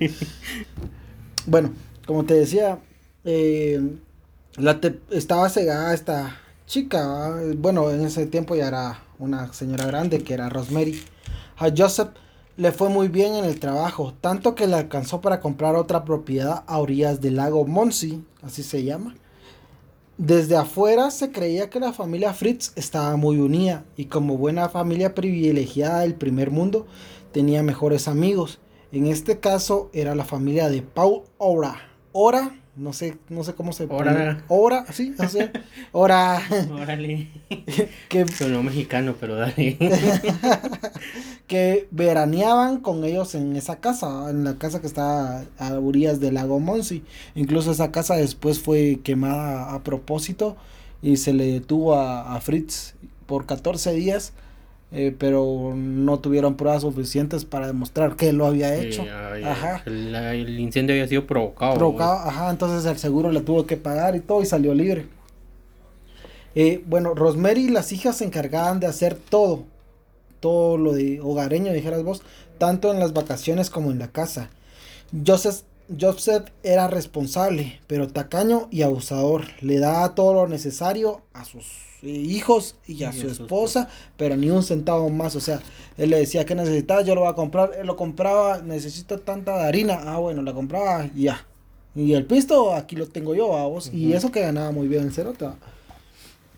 [1.46, 1.72] bueno,
[2.06, 2.78] como te decía,
[3.24, 3.80] eh,
[4.56, 6.36] la estaba cegada esta
[6.66, 11.02] chica, bueno, en ese tiempo ya era una señora grande que era Rosemary.
[11.56, 12.10] A Joseph
[12.56, 16.62] le fue muy bien en el trabajo, tanto que le alcanzó para comprar otra propiedad
[16.66, 19.16] a orillas del lago Monsi, así se llama.
[20.16, 25.14] Desde afuera se creía que la familia Fritz estaba muy unida y como buena familia
[25.14, 26.86] privilegiada del primer mundo
[27.32, 28.60] tenía mejores amigos.
[28.92, 31.74] En este caso era la familia de Paul Ora.
[32.12, 34.44] Ora no sé, no sé cómo se Hora.
[34.48, 35.50] Hora, sí, no sé.
[35.92, 36.42] Hora.
[36.72, 37.28] Órale.
[38.08, 39.78] que Sonó mexicano, pero dale.
[41.46, 46.34] que veraneaban con ellos en esa casa, en la casa que está a orillas del
[46.34, 47.04] lago Monsi.
[47.34, 50.56] Incluso esa casa después fue quemada a propósito
[51.02, 52.94] y se le detuvo a, a Fritz
[53.26, 54.32] por 14 días
[54.96, 59.04] eh, pero no tuvieron pruebas suficientes para demostrar que lo había hecho.
[59.44, 59.82] ajá.
[59.86, 61.74] El, incendio había sido provocado.
[61.74, 65.06] Provocado, ajá, entonces el seguro le tuvo que pagar y todo y salió libre.
[66.54, 69.64] Eh, bueno, Rosemary y las hijas se encargaban de hacer todo,
[70.38, 72.22] todo lo de hogareño, dijeras vos,
[72.58, 74.50] tanto en las vacaciones como en la casa.
[75.26, 75.62] Joseph,
[76.00, 79.44] Joseph era responsable, pero tacaño y abusador.
[79.60, 81.64] Le daba todo lo necesario a sus
[82.02, 85.36] hijos y a su esposa, pero ni un centavo más.
[85.36, 85.60] O sea,
[85.96, 89.66] él le decía que necesitaba, yo lo voy a comprar, él lo compraba, necesito tanta
[89.66, 90.00] harina.
[90.04, 91.46] Ah, bueno, la compraba y ya.
[91.94, 93.90] Y el pisto, aquí lo tengo yo, a vos.
[93.92, 95.56] Y eso que ganaba muy bien en Cerota.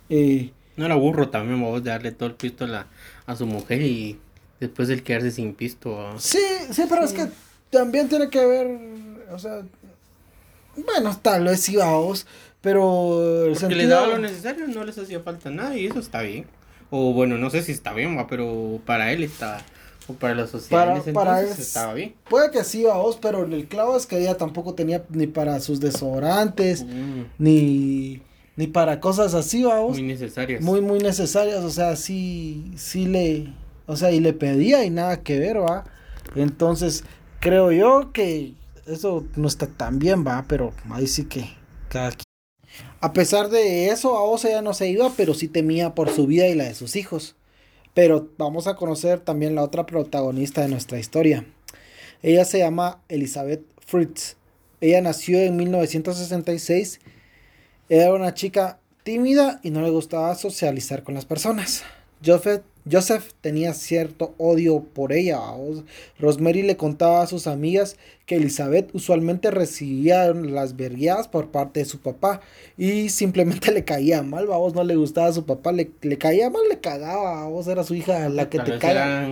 [0.09, 2.87] Eh, no era burro también, vos, de darle todo el pisto a, la,
[3.27, 4.19] a su mujer y
[4.61, 6.15] después el quedarse sin pisto.
[6.19, 6.39] Sí,
[6.71, 7.29] sí, pero es que
[7.71, 8.79] también tiene que ver,
[9.31, 9.63] o sea,
[10.77, 12.27] bueno, tal vez vos
[12.67, 16.23] pero el Porque les daba lo necesario, no les hacía falta nada y eso está
[16.23, 16.47] bien.
[16.91, 19.65] O bueno, no sé si está bien, pero para él está
[20.09, 22.17] o para la sociedad para, estaba bien.
[22.29, 25.79] Puede que sí, vos, pero el clavo es que ella tampoco tenía ni para sus
[25.79, 27.23] desodorantes, mm.
[27.39, 28.21] ni,
[28.57, 29.91] ni para cosas así, vos.
[29.91, 30.61] Muy necesarias.
[30.61, 33.53] Muy, muy necesarias, o sea, sí, sí le,
[33.87, 35.85] o sea, y le pedía y nada que ver, va.
[36.35, 37.05] Entonces,
[37.39, 38.55] creo yo que
[38.87, 41.49] eso no está tan bien, va, pero ahí sí que
[41.89, 42.13] cada
[43.01, 46.49] a pesar de eso, a ya no se iba, pero sí temía por su vida
[46.49, 47.37] y la de sus hijos.
[47.95, 51.47] Pero vamos a conocer también la otra protagonista de nuestra historia.
[52.23, 54.37] Ella se llama Elizabeth Fritz.
[54.81, 57.01] Ella nació en 1966.
[57.89, 61.85] Era una chica tímida y no le gustaba socializar con las personas.
[62.25, 65.41] Joseph, Joseph tenía cierto odio por ella.
[66.19, 67.97] Rosemary le contaba a sus amigas
[68.27, 72.41] que Elizabeth usualmente recibía las verguiadas por parte de su papá
[72.77, 76.51] y simplemente le caía mal, vos no le gustaba a su papá, le, le caía
[76.51, 79.29] mal, le cagaba, vos era su hija la que te caía.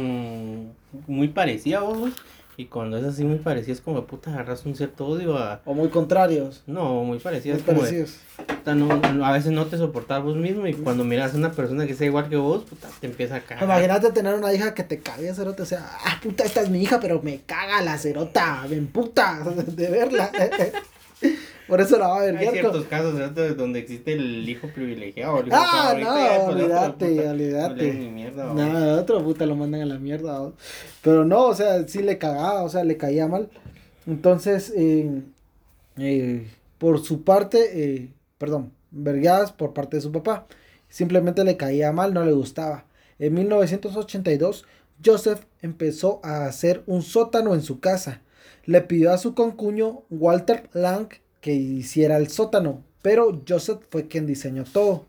[1.07, 2.13] Muy parecida vos.
[2.57, 5.61] Y cuando es así muy parecido, es como, puta, agarras un cierto odio a...
[5.65, 6.63] O muy contrarios.
[6.67, 7.65] No, muy parecidos.
[7.67, 8.19] Muy parecidos.
[8.67, 12.07] a veces no te soportas vos mismo y cuando miras a una persona que sea
[12.07, 13.65] igual que vos, puta, te empieza a cagar.
[13.65, 16.83] Imagínate tener una hija que te cague, cerota, o sea, ah, puta, esta es mi
[16.83, 20.31] hija, pero me caga la cerota, me puta de verla.
[21.67, 22.37] Por eso la va a ver.
[22.37, 23.15] Hay ciertos casos
[23.57, 25.41] donde existe el hijo privilegiado.
[25.41, 27.93] El hijo ah, no, olvídate, olvídate.
[28.35, 30.53] No, otro puta lo mandan a la mierda.
[31.03, 33.49] Pero no, o sea, sí le cagaba, o sea, le caía mal.
[34.07, 35.23] Entonces, eh,
[35.97, 36.47] eh,
[36.79, 40.47] por su parte, eh, perdón, vergadas por parte de su papá.
[40.89, 42.85] Simplemente le caía mal, no le gustaba.
[43.19, 44.67] En 1982,
[45.05, 48.21] Joseph empezó a hacer un sótano en su casa.
[48.65, 51.09] Le pidió a su concuño Walter Lang
[51.45, 55.05] que hiciera el sótano, pero Joseph fue quien diseñó todo.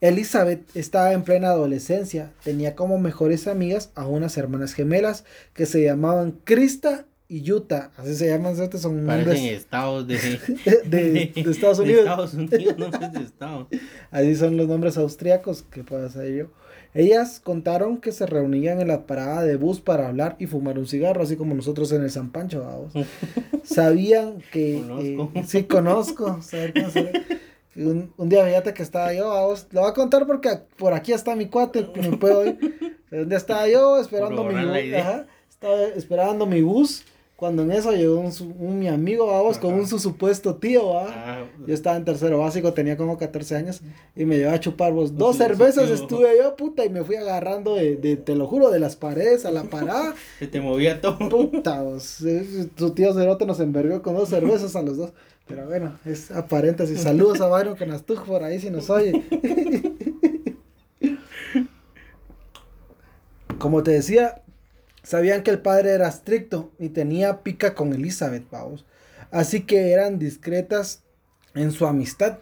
[0.00, 5.82] Elizabeth estaba en plena adolescencia, tenía como mejores amigas a unas hermanas gemelas que se
[5.82, 10.16] llamaban Krista y Utah, así se llaman, son nombres estados de,
[10.86, 12.04] de, Estados Unidos.
[12.04, 13.68] De Estados Unidos, nombres de estado.
[14.10, 16.46] Así son los nombres austriacos que puedo hacer yo.
[16.94, 20.86] Ellas contaron que se reunían en la parada de bus para hablar y fumar un
[20.86, 22.92] cigarro, así como nosotros en el San Pancho, vamos.
[23.64, 24.80] Sabían que...
[24.86, 25.32] Conozco.
[25.34, 26.40] Eh, sí, conozco.
[27.76, 31.12] Un, un, día fíjate que estaba yo, vamos, lo voy a contar porque por aquí
[31.12, 33.00] está mi cuate, me puedo ir.
[33.10, 34.76] Un día estaba yo esperando mi bus,
[35.50, 37.04] estaba esperando mi bus
[37.44, 41.08] Cuando en eso llegó un, mi amigo, vamos, con un su supuesto tío, ¿va?
[41.10, 43.82] Ah, Yo estaba en tercero básico, tenía como 14 años
[44.16, 45.18] y me llevaba a chupar vos.
[45.18, 48.78] Dos cervezas estuve yo, puta, y me fui agarrando de, de, te lo juro, de
[48.78, 50.14] las paredes a la parada.
[50.38, 51.18] Se te movía todo.
[51.28, 52.24] Puta, vos,
[52.76, 55.12] tu tío Cerote nos envergó con dos cervezas a los dos.
[55.46, 57.02] Pero bueno, es a paréntesis.
[57.02, 59.22] Saludos a Byron Canastuj por ahí si nos oye.
[63.58, 64.40] Como te decía,
[65.04, 68.84] sabían que el padre era estricto y tenía pica con Elizabeth, vamos.
[69.30, 71.04] Así que eran discretas
[71.54, 72.38] en su amistad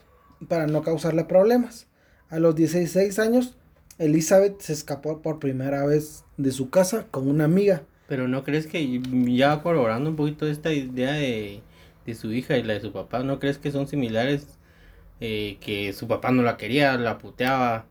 [0.48, 1.86] para no causarle problemas.
[2.30, 3.58] A los 16 años,
[3.98, 7.82] Elizabeth se escapó por primera vez de su casa con una amiga.
[8.08, 9.00] Pero no crees que
[9.36, 11.60] ya corroborando un poquito esta idea de,
[12.06, 14.46] de su hija y la de su papá, ¿no crees que son similares?
[15.20, 17.86] Eh, que su papá no la quería, la puteaba.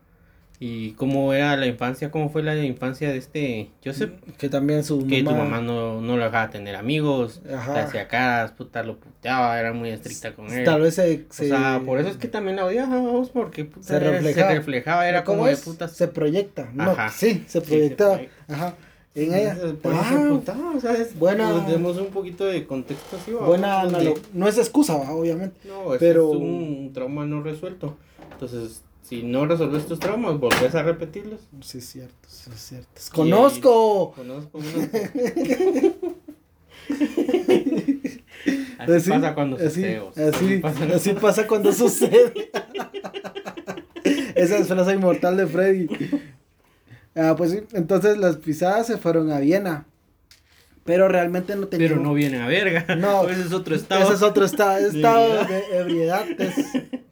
[0.64, 2.12] ¿Y cómo era la infancia?
[2.12, 4.12] ¿Cómo fue la infancia de este Joseph?
[4.38, 5.36] Que también su Que mamá...
[5.38, 7.74] tu mamá no, no lo dejaba tener amigos, Ajá.
[7.74, 10.64] le hacía caras, puta, lo puteaba, era muy estricta con él.
[10.64, 11.26] Tal vez se...
[11.28, 14.50] O se- sea, por eso es que también la odiábamos, porque puta, Se reflejaba.
[14.50, 15.88] se reflejaba, era ¿Cómo como de puta.
[15.88, 16.70] Se proyecta.
[16.72, 17.08] No, Ajá.
[17.10, 18.10] sí, se Sí, proyectaba.
[18.18, 18.54] se proyecta.
[18.54, 18.74] Ajá.
[19.16, 19.56] En ella.
[19.82, 23.44] Por Ah, putaba, o sea, es- buena- pues, demos un poquito de contexto así, ¿va?
[23.46, 25.10] buena analo- No es excusa, ¿va?
[25.12, 25.56] obviamente.
[25.66, 27.96] No, Pero- es un trauma no resuelto.
[28.32, 31.40] Entonces, si no resolves tus traumas, volvés a repetirlos.
[31.60, 33.00] Sí, es cierto, sí, es cierto.
[33.14, 34.12] ¡Conozco!
[34.16, 34.58] Conozco.
[38.78, 40.02] Así Así- pasa cuando así, sucede.
[40.28, 40.84] así, pasa.
[40.94, 42.32] así pasa cuando sucede.
[44.34, 45.86] Esa es frase inmortal de Freddy.
[47.14, 49.86] Ah, pues sí, entonces las pisadas se fueron a Viena.
[50.84, 51.90] Pero realmente no tenían.
[51.92, 52.96] Pero no viene a verga.
[52.96, 53.28] No.
[53.28, 54.02] ese es otro estado.
[54.02, 56.24] Ese es otro estado, estado de ebriedad.
[56.40, 56.54] Es,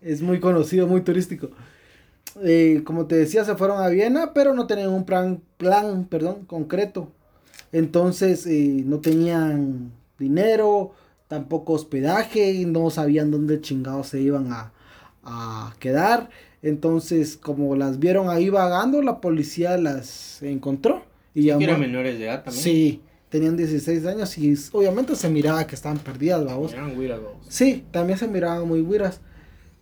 [0.03, 1.51] es muy conocido, muy turístico.
[2.43, 6.45] Eh, como te decía, se fueron a Viena, pero no tenían un plan, plan perdón,
[6.47, 7.09] concreto.
[7.73, 10.93] Entonces eh, no tenían dinero,
[11.29, 14.73] tampoco hospedaje, y no sabían dónde chingados se iban a,
[15.23, 16.31] a quedar.
[16.63, 21.03] Entonces, como las vieron ahí vagando, la policía las encontró.
[21.35, 22.63] Y Que llamó, eran menores de edad también.
[22.63, 26.73] Sí, tenían 16 años y obviamente se miraba que estaban perdidas, vamos.
[26.73, 27.33] Eran güiras, vos.
[27.49, 29.21] Sí, también se miraban muy güiras.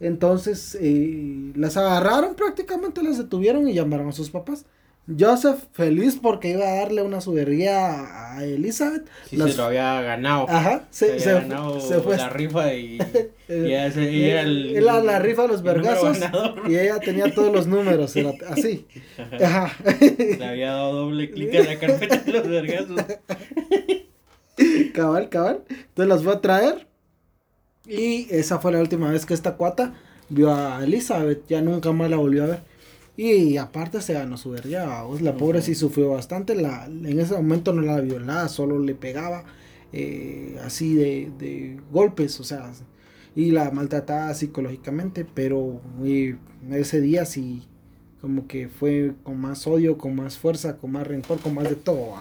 [0.01, 4.65] Entonces eh, las agarraron, prácticamente las detuvieron y llamaron a sus papás.
[5.19, 9.07] Joseph, feliz porque iba a darle una subería a Elizabeth.
[9.25, 10.45] Sí, las- se lo había ganado.
[10.51, 12.17] Ajá, se, se, había se, ganado se fue.
[12.19, 12.99] la rifa y,
[13.49, 16.19] Eh, y ese- y era el, él a la rifa de los vergazos
[16.69, 18.87] y ella tenía todos los números, era así.
[19.43, 19.73] Ajá.
[19.99, 23.01] Le había dado doble clic a la carpeta de los vergazos.
[24.95, 25.63] cabal, cabal.
[25.71, 26.88] Entonces las fue a traer.
[27.89, 29.95] Y esa fue la última vez que esta cuata
[30.29, 31.47] vio a Elizabeth.
[31.49, 32.63] Ya nunca más la volvió a ver.
[33.17, 35.05] Y aparte se ganó su verga.
[35.21, 36.55] La pobre sí sufrió bastante.
[36.55, 39.45] La, en ese momento no la violaba, solo le pegaba
[39.93, 42.39] eh, así de, de golpes.
[42.41, 42.71] O sea,
[43.35, 45.25] y la maltrataba psicológicamente.
[45.25, 45.81] Pero
[46.71, 47.63] ese día sí,
[48.21, 51.77] como que fue con más odio, con más fuerza, con más rencor, con más de
[51.77, 52.17] todo.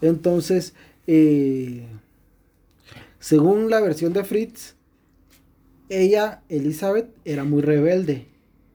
[0.00, 0.74] Entonces,
[1.06, 1.86] eh,
[3.20, 4.74] según la versión de Fritz,
[5.90, 8.26] ella, Elizabeth, era muy rebelde.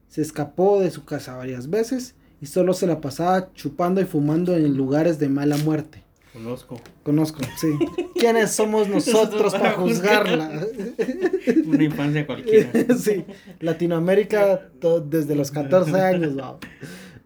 [0.08, 4.56] Se escapó de su casa varias veces y solo se la pasaba chupando y fumando
[4.56, 6.04] en lugares de mala muerte.
[6.32, 6.80] Conozco.
[7.02, 7.70] Conozco, sí.
[8.14, 10.68] ¿Quiénes somos nosotros para juzgarla?
[11.66, 12.72] Una infancia cualquiera.
[12.98, 13.26] sí,
[13.62, 14.70] Latinoamérica
[15.06, 16.58] desde los 14 años, wow.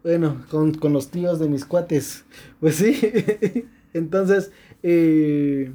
[0.02, 2.24] Bueno, con, con los tíos de mis cuates.
[2.60, 2.98] Pues sí.
[3.92, 4.52] Entonces,
[4.82, 5.72] eh,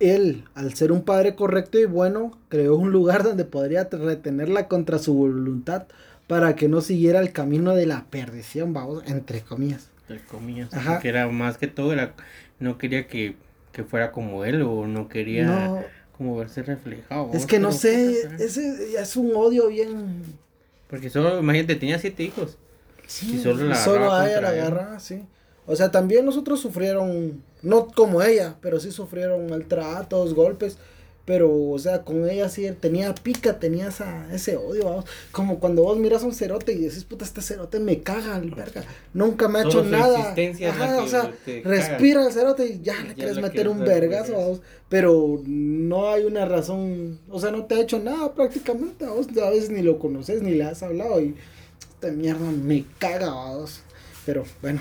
[0.00, 4.98] él, al ser un padre correcto y bueno, creó un lugar donde podría retenerla contra
[4.98, 5.86] su voluntad
[6.26, 9.90] para que no siguiera el camino de la perdición, vamos, entre comillas.
[10.08, 10.72] Entre comillas.
[10.72, 10.94] Ajá.
[10.94, 12.14] Porque era más que todo, era,
[12.58, 13.36] no quería que,
[13.72, 15.84] que fuera como él o no quería No,
[16.16, 17.30] como verse reflejado.
[17.32, 20.22] es que no sé, ese es un odio bien...
[20.88, 22.58] Porque solo, imagínate, tenía siete hijos.
[23.06, 25.22] Sí, Y solo la solo agarraba a ella la agarra, sí.
[25.66, 30.78] O sea, también nosotros sufrieron, no como ella, pero sí sufrieron maltratos, golpes.
[31.26, 35.04] Pero, o sea, con ella sí tenía pica, tenía esa, ese odio, vamos.
[35.30, 38.50] Como cuando vos miras a un cerote y decís, puta, este cerote me caga, el
[38.50, 38.82] verga.
[39.14, 40.34] Nunca me ha Solo hecho nada.
[40.68, 41.60] Ajá, o sea, caga.
[41.64, 44.32] respira el cerote y ya le quieres meter un vergazo, vergazo.
[44.32, 44.60] vamos.
[44.88, 49.50] Pero no hay una razón, o sea, no te ha hecho nada prácticamente, vos a
[49.50, 51.36] veces ni lo conoces, ni le has hablado y
[51.94, 53.82] esta mierda me caga, vamos.
[54.26, 54.80] Pero bueno,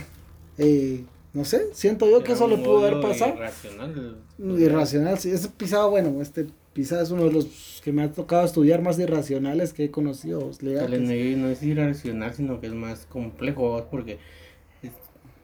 [0.58, 3.36] eh, no sé, siento yo que eso le pudo haber pasado.
[3.36, 4.18] Irracional.
[4.58, 8.46] Irracional, sí, ese pisado, bueno, este pisado es uno de los que me ha tocado
[8.46, 10.40] estudiar más irracionales que he conocido.
[10.40, 11.02] Tal vez legales.
[11.02, 14.18] no, no es irracional, sino que es más complejo, porque
[14.82, 14.92] es-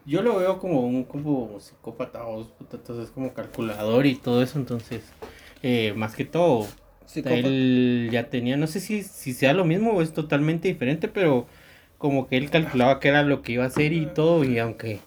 [0.06, 5.02] yo lo veo como un como psicópata o entonces como calculador y todo eso, entonces,
[5.62, 6.66] eh, más que todo,
[7.38, 11.46] él ya tenía, no sé si, si sea lo mismo o es totalmente diferente, pero
[11.98, 15.00] como que él calculaba que era lo que iba a hacer y todo, y aunque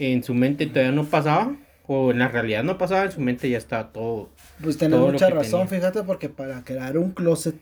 [0.00, 1.54] en su mente todavía no pasaba,
[1.86, 4.30] o en la realidad no pasaba, en su mente ya estaba todo.
[4.62, 7.54] Pues tenés mucha razón, fíjate, porque para crear un closet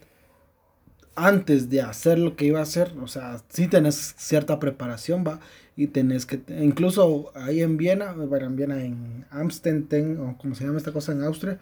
[1.17, 5.41] antes de hacer lo que iba a hacer, o sea, sí tenés cierta preparación, va,
[5.77, 10.65] y tenés que, incluso ahí en Viena, bueno, en Viena, en Amsterdam, o como se
[10.65, 11.59] llama esta cosa en Austria,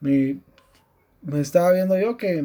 [0.00, 0.40] me,
[1.22, 2.44] me estaba viendo yo que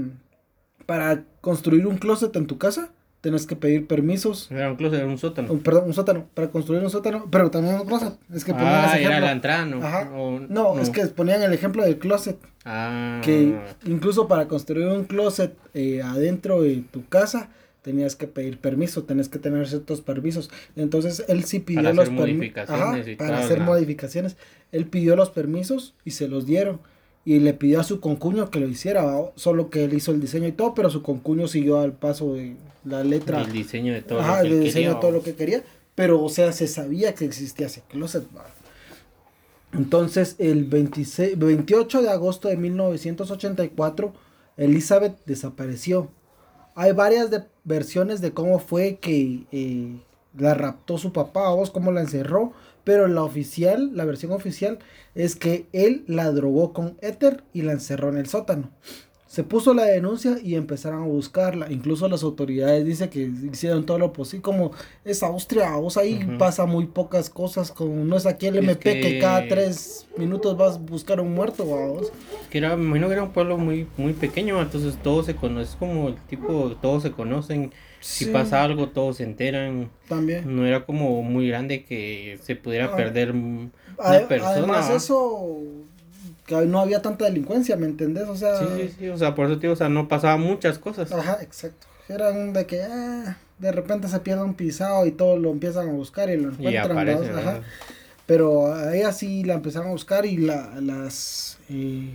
[0.86, 2.92] para construir un closet en tu casa,
[3.24, 4.52] tenés que pedir permisos.
[4.52, 5.58] Era un closet, era un sótano.
[5.60, 8.16] perdón, un sótano, para construir un sótano, pero también un closet.
[8.34, 9.82] Es que ponían ah, era la entrada, ¿no?
[9.82, 10.12] Ajá.
[10.50, 12.38] no, es que ponían el ejemplo del closet.
[12.66, 13.22] Ah.
[13.24, 17.50] Que incluso para construir un closet eh, adentro de tu casa,
[17.82, 20.52] tenías que pedir permiso, tenés que tener ciertos permisos.
[20.76, 23.18] Entonces él sí pidió para los permisos.
[23.18, 24.36] Para hacer modificaciones.
[24.74, 26.82] Él pidió los permisos y se los dieron
[27.26, 29.06] y le pidió a su concuño que lo hiciera,
[29.36, 32.56] solo que él hizo el diseño y todo, pero su concuño siguió al paso de
[32.84, 33.42] la letra.
[33.42, 35.64] El diseño de todo lo que diseño de todo lo que quería,
[35.96, 38.26] pero o sea, se sabía que existía ese closet.
[39.74, 44.14] Entonces, el 26, 28 de agosto de 1984,
[44.58, 46.12] Elizabeth desapareció.
[46.76, 47.30] Hay varias
[47.64, 49.96] versiones de cómo fue que eh,
[50.38, 54.80] la raptó su papá, o cómo la encerró, pero la oficial, la versión oficial,
[55.16, 58.70] es que él la drogó con éter y la encerró en el sótano.
[59.34, 61.72] Se puso la denuncia y empezaron a buscarla.
[61.72, 64.44] Incluso las autoridades dicen que hicieron todo lo posible.
[64.44, 67.72] Como es Austria, vos ahí pasa muy pocas cosas.
[67.72, 69.18] Como no es aquí el MP que...
[69.18, 72.12] cada tres minutos vas a buscar un muerto, vos.
[72.52, 75.64] Que era, me imagino que era un pueblo muy, muy pequeño, entonces todos se conocen.
[75.64, 79.90] Es como el tipo, todos se conocen si pasa algo, todos se enteran.
[80.10, 80.56] También.
[80.56, 82.96] No era como muy grande que se pudiera ah.
[82.96, 83.72] perder una
[84.28, 84.52] persona.
[84.52, 85.62] Además, eso.
[86.46, 88.28] Que no había tanta delincuencia, ¿me entendés?
[88.28, 88.60] O sea.
[88.60, 89.10] Sí, sí, sí.
[89.10, 91.12] O sea, por eso, tío, o sea, no pasaban muchas cosas.
[91.12, 91.88] Ajá, exacto.
[92.10, 92.82] Eran de que.
[92.82, 96.50] Ah, de repente se pierde un pisado y todos lo empiezan a buscar y lo
[96.50, 97.10] encuentran.
[97.10, 97.62] Ajá.
[98.26, 102.10] Pero a ella sí la empezaron a buscar y la, las eh,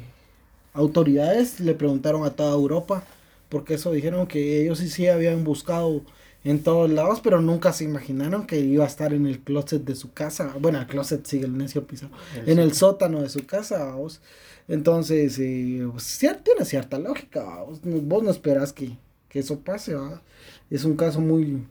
[0.75, 3.03] autoridades le preguntaron a toda Europa
[3.49, 6.03] porque eso dijeron que ellos sí, sí habían buscado
[6.45, 9.95] en todos lados, pero nunca se imaginaron que iba a estar en el closet de
[9.95, 10.55] su casa.
[10.61, 12.13] Bueno, el closet sigue el necio pisado.
[12.47, 14.21] en el sótano de su casa, vos.
[14.69, 18.93] Entonces, eh, pues, tiene cierta lógica, vos, vos no esperas que,
[19.29, 20.23] que eso pase, ¿va?
[20.71, 21.67] Es un caso muy...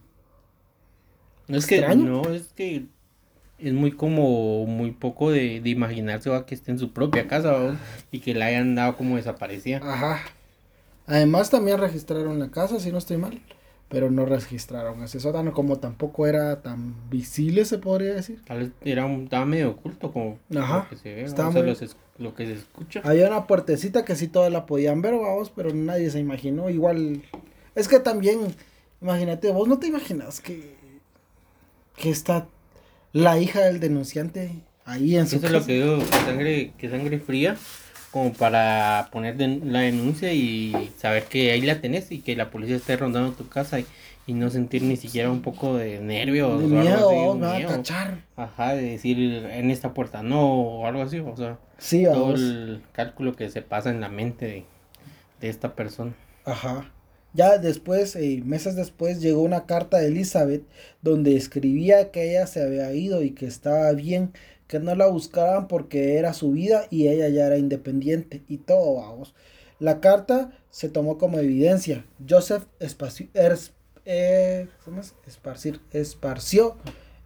[1.47, 2.87] Es que, no, es que
[3.57, 6.45] es muy como, muy poco de, de imaginarse ¿va?
[6.45, 7.77] que esté en su propia casa, ¿va?
[8.11, 9.77] y que la hayan dado como desaparecida.
[9.77, 10.21] Ajá,
[11.07, 13.41] Además también registraron la casa, si no estoy mal,
[13.87, 18.41] pero no registraron ese sótano como tampoco era tan visible, se podría decir.
[18.45, 21.49] Tal vez era un, estaba medio oculto como lo que se ve, estaba
[22.17, 23.01] lo que se escucha.
[23.05, 26.69] Había una puertecita que sí todas la podían ver, vamos, pero nadie se imaginó.
[26.69, 27.23] Igual,
[27.73, 28.53] es que también,
[29.01, 30.75] imagínate, vos no te imaginas que,
[31.95, 32.49] que está
[33.13, 34.51] la hija del denunciante
[34.83, 37.55] ahí en su Eso es lo que digo, que sangre, que sangre fría
[38.11, 42.75] como para poner la denuncia y saber que ahí la tenés y que la policía
[42.75, 43.85] esté rondando tu casa y,
[44.27, 48.25] no sentir ni siquiera un poco de nervio de miedo, a cachar.
[48.35, 51.57] Ajá, de decir en esta puerta no o algo así, o sea,
[52.11, 54.65] todo el cálculo que se pasa en la mente
[55.39, 56.13] de, esta persona.
[56.43, 56.91] Ajá.
[57.33, 60.63] Ya después, eh, meses después, llegó una carta de Elizabeth
[61.01, 64.33] donde escribía que ella se había ido y que estaba bien,
[64.67, 68.95] que no la buscaban porque era su vida y ella ya era independiente y todo,
[68.95, 69.33] vamos.
[69.79, 72.05] La carta se tomó como evidencia.
[72.27, 72.63] Joseph
[74.05, 74.67] eh,
[75.93, 76.75] esparció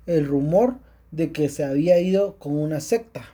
[0.05, 0.75] el rumor
[1.11, 3.25] de que se había ido con una secta.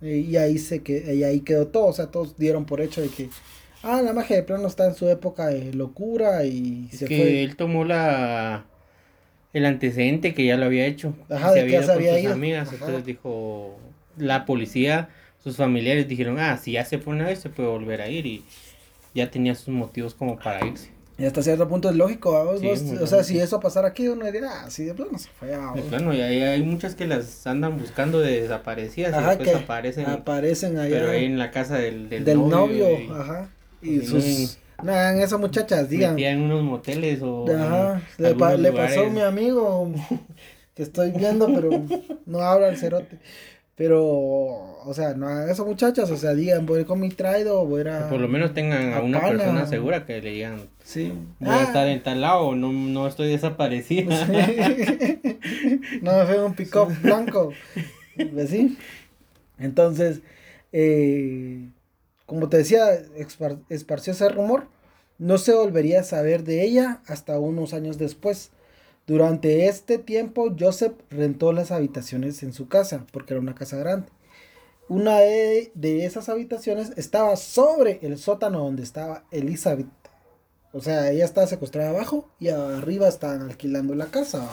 [0.00, 1.86] Y ahí, se que, y ahí quedó todo.
[1.86, 3.30] O sea, todos dieron por hecho de que,
[3.82, 7.56] ah, la magia de plano está en su época de locura y se que Él
[7.56, 8.66] tomó la
[9.54, 11.14] el antecedente que ya lo había hecho.
[11.30, 12.72] Ajá, se había, ido con sus amigas.
[12.72, 13.78] Entonces dijo,
[14.18, 15.08] la policía,
[15.42, 18.26] sus familiares dijeron, ah, si ya se fue una vez, se puede volver a ir.
[18.26, 18.44] Y
[19.14, 20.90] ya tenía sus motivos como para irse.
[21.16, 24.68] Y hasta cierto punto es lógico, o sea, si eso pasara aquí, uno diría, ah,
[24.68, 25.48] sí, de plano se fue.
[25.48, 29.62] De plano, y hay, hay, muchas que las andan buscando de desaparecidas ajá, y después
[29.62, 30.06] aparecen.
[30.06, 30.96] Aparecen allá.
[30.96, 32.88] Pero ahí en la casa del, del, del novio.
[33.14, 33.48] ajá.
[33.80, 34.58] Y sus...
[34.84, 36.18] No hagan eso, muchachas, digan.
[36.18, 37.46] en unos moteles o.
[37.50, 38.34] Ajá, le,
[38.72, 39.90] pasó a mi amigo
[40.74, 41.70] que estoy viendo, pero
[42.26, 43.18] no habla el cerote.
[43.76, 47.88] Pero, o sea, no hagan eso, muchachas, o sea, digan, voy con mi traido, voy
[47.88, 48.10] a.
[48.10, 50.68] por lo menos tengan a, una persona segura que le digan.
[50.84, 51.14] Sí.
[51.40, 51.62] Voy a ah.
[51.62, 54.26] estar en tal lado, no, no estoy desaparecida.
[56.02, 57.52] no me fue un pick-up blanco.
[58.46, 58.76] ¿Sí?
[59.58, 60.20] Entonces,
[60.72, 61.70] eh,
[62.26, 62.90] como te decía,
[63.70, 64.73] esparció ese rumor.
[65.18, 68.50] No se volvería a saber de ella hasta unos años después.
[69.06, 74.08] Durante este tiempo, Joseph rentó las habitaciones en su casa, porque era una casa grande.
[74.88, 75.70] Una de,
[76.04, 79.86] esas habitaciones estaba sobre el sótano donde estaba Elizabeth.
[80.72, 84.48] O sea, ella estaba secuestrada abajo y arriba estaban alquilando la casa.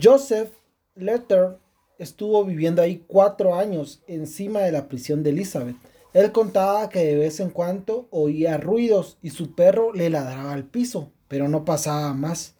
[0.00, 0.50] Joseph
[0.94, 1.58] Letter
[1.98, 5.76] estuvo viviendo ahí cuatro años encima de la prisión de Elizabeth.
[6.14, 10.64] Él contaba que de vez en cuando oía ruidos y su perro le ladraba al
[10.64, 12.54] piso, pero no pasaba más.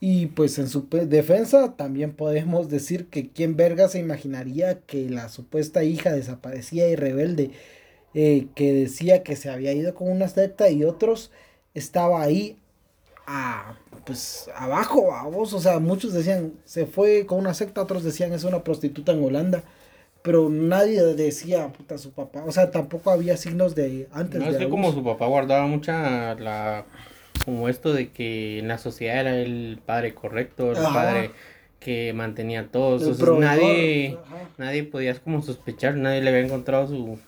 [0.00, 5.28] Y pues en su defensa también podemos decir que quien verga se imaginaría que la
[5.28, 7.50] supuesta hija desaparecía y rebelde,
[8.14, 11.32] eh, que decía que se había ido con una secta y otros
[11.74, 12.58] estaba ahí
[13.26, 13.76] a,
[14.06, 18.44] pues abajo, vos, o sea, muchos decían se fue con una secta, otros decían es
[18.44, 19.64] una prostituta en Holanda
[20.22, 24.56] pero nadie decía puta su papá, o sea, tampoco había signos de antes no, es
[24.56, 26.84] que como su papá guardaba mucha la
[27.44, 31.30] como esto de que en la sociedad era el padre correcto, el padre
[31.80, 34.18] que mantenía todo, entonces nadie
[34.58, 37.18] nadie podía como sospechar, nadie le había encontrado su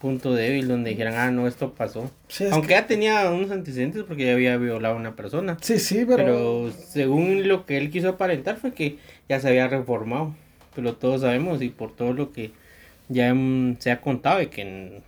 [0.00, 2.10] punto débil donde dijeran, ah, no, esto pasó.
[2.52, 5.58] Aunque ya tenía unos antecedentes porque ya había violado a una persona.
[5.60, 6.16] Sí, sí, pero...
[6.16, 10.34] Pero según lo que él quiso aparentar fue que ya se había reformado
[10.78, 12.52] pero todos sabemos y por todo lo que
[13.08, 13.34] ya
[13.80, 15.02] se ha contado de que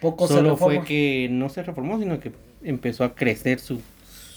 [0.00, 2.30] Poco solo fue que no se reformó, sino que
[2.62, 3.80] empezó a crecer su,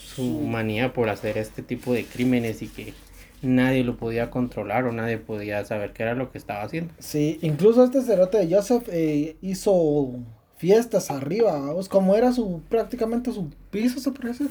[0.03, 2.95] su manía por hacer este tipo de crímenes y que
[3.43, 6.91] nadie lo podía controlar o nadie podía saber qué era lo que estaba haciendo.
[6.97, 10.13] Sí, incluso este cerote de Joseph eh, hizo
[10.57, 14.49] fiestas arriba, como era su prácticamente su piso, se decir.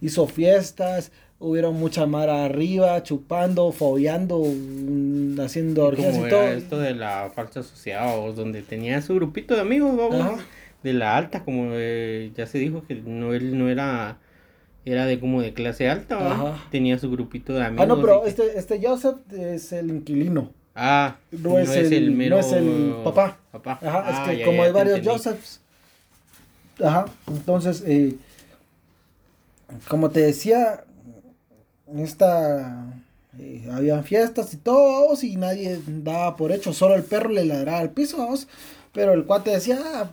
[0.00, 1.10] Hizo fiestas,
[1.42, 6.42] hubieron mucha mar arriba, chupando, follando, mm, haciendo orgías y todo.
[6.44, 9.92] esto de la falsa sociedad, donde tenía su grupito de amigos,
[10.82, 14.18] de la alta, como ya se dijo que no él no era
[14.84, 17.84] era de como de clase alta, tenía su grupito de amigos.
[17.84, 20.50] Ah, no, pero este, este Joseph es el inquilino.
[20.74, 23.38] Ah, no, es, el, no es el papá.
[23.52, 25.60] Ajá, es ah, que como hay varios Josephs.
[26.82, 28.16] Ajá, entonces, eh,
[29.86, 30.84] como te decía,
[31.98, 33.02] esta
[33.38, 37.78] eh, habían fiestas y todos y nadie daba por hecho, solo el perro le ladraba
[37.78, 38.28] al piso,
[38.92, 40.10] pero el cuate decía, ah,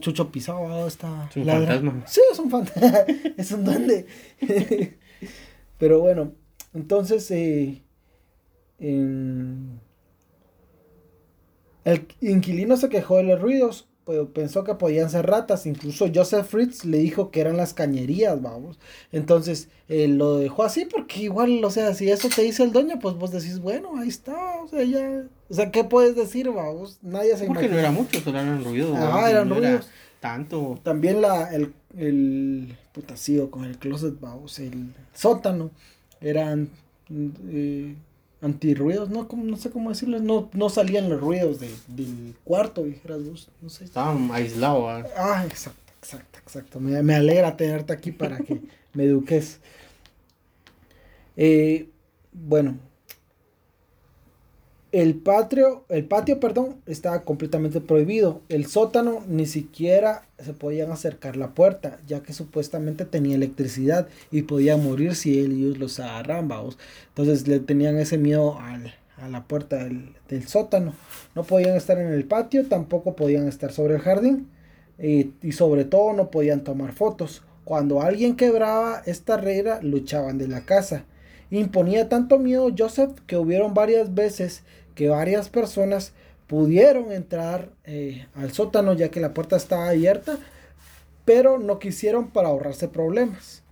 [0.00, 1.30] Chucho pisado, está...
[1.30, 2.02] Es un fantasma.
[2.06, 2.98] Sí, es un fantasma,
[3.36, 4.06] es un duende.
[5.78, 6.32] pero bueno,
[6.74, 7.82] entonces eh,
[8.78, 9.70] el
[12.20, 13.95] inquilino se quejó de los ruidos pues,
[14.32, 15.66] pensó que podían ser ratas.
[15.66, 18.78] Incluso Joseph Fritz le dijo que eran las cañerías, vamos.
[19.12, 22.98] Entonces eh, lo dejó así porque igual, o sea, si eso te dice el dueño,
[23.00, 25.24] pues vos decís, bueno, ahí está, o sea, ya.
[25.48, 26.98] O sea, ¿qué puedes decir, vamos?
[27.02, 28.96] Nadie se Porque no era mucho, solo eran ruidos.
[28.98, 29.88] Ah, eran ruidos.
[30.20, 30.80] Tanto.
[30.82, 35.70] También la, el, el putacío con el closet, vamos, el sótano,
[36.20, 36.68] eran.
[37.48, 37.94] Eh,
[38.46, 43.48] antirruidos, no, no sé cómo decirlo, no, no salían los ruidos del cuarto, dijeras vos,
[43.60, 43.84] no sé.
[43.84, 45.06] Estaban aislados.
[45.16, 46.80] Ah, exacto, exacto, exacto.
[46.80, 48.62] Me, me, alegra tenerte aquí para que
[48.94, 49.58] me eduques.
[51.36, 51.88] Eh,
[52.32, 52.78] bueno,
[54.96, 58.40] el patio, el patio, perdón, estaba completamente prohibido.
[58.48, 64.42] El sótano ni siquiera se podían acercar la puerta, ya que supuestamente tenía electricidad y
[64.42, 66.50] podía morir si ellos los agarraban,
[67.08, 70.14] Entonces le tenían ese miedo a la puerta del,
[70.48, 70.94] sótano.
[71.34, 74.48] No podían estar en el patio, tampoco podían estar sobre el jardín
[74.98, 77.42] y, y sobre todo no podían tomar fotos.
[77.64, 81.04] Cuando alguien quebraba esta regla, luchaban de la casa.
[81.50, 84.64] Imponía tanto miedo Joseph que hubieron varias veces
[84.96, 86.12] que varias personas
[86.48, 90.38] pudieron entrar eh, al sótano ya que la puerta estaba abierta,
[91.24, 93.62] pero no quisieron para ahorrarse problemas.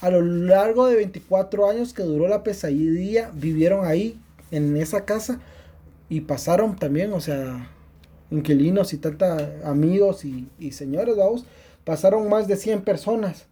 [0.00, 4.20] A lo largo de 24 años que duró la pesadilla, vivieron ahí
[4.50, 5.40] en esa casa
[6.08, 7.70] y pasaron también, o sea,
[8.30, 11.46] inquilinos y tanta amigos y, y señores, vamos,
[11.84, 13.46] pasaron más de 100 personas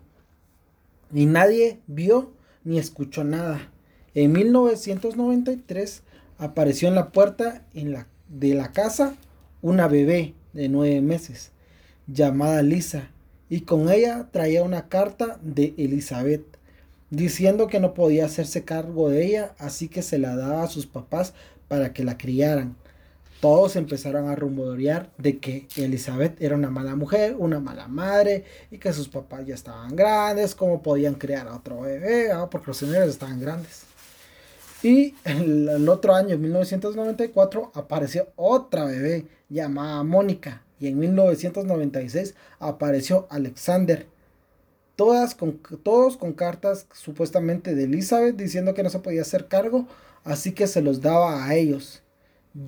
[1.13, 2.33] y nadie vio
[2.65, 3.71] ni escuchó nada.
[4.15, 6.03] En 1993
[6.39, 9.15] apareció en la puerta de la casa
[9.63, 11.51] una bebé de nueve meses
[12.07, 13.11] llamada Lisa
[13.49, 16.45] y con ella traía una carta de Elizabeth
[17.11, 20.87] diciendo que no podía hacerse cargo de ella, así que se la daba a sus
[20.87, 21.35] papás
[21.69, 22.77] para que la criaran.
[23.41, 28.79] Todos empezaron a rumorear de que Elizabeth era una mala mujer, una mala madre y
[28.79, 32.79] que sus papás ya estaban grandes, cómo podían criar a otro bebé, ah, porque los
[32.79, 33.83] señores estaban grandes.
[34.85, 40.63] Y el, otro año, en 1994, apareció otra bebé llamada Mónica.
[40.79, 44.07] Y en 1996 apareció Alexander.
[44.95, 49.89] Todas con, todos con cartas supuestamente de Elizabeth diciendo que no se podía hacer cargo,
[50.23, 52.03] así que se los daba a ellos.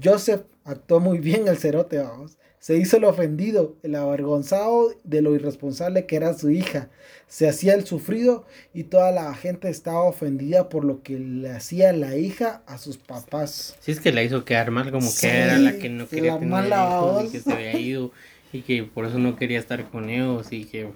[0.03, 2.39] Joseph actuó muy bien el cerote, vamos.
[2.67, 6.89] Se hizo el ofendido, el avergonzado de lo irresponsable que era su hija.
[7.29, 8.45] Se hacía el sufrido
[8.75, 12.97] y toda la gente estaba ofendida por lo que le hacía la hija a sus
[12.99, 13.77] papás.
[13.79, 16.33] Sí, es que la hizo quedar mal, como Sí, que era la que no quería
[16.33, 18.11] la tener mala hijos y que se había ido
[18.53, 20.89] y que por eso no quería estar con ellos y que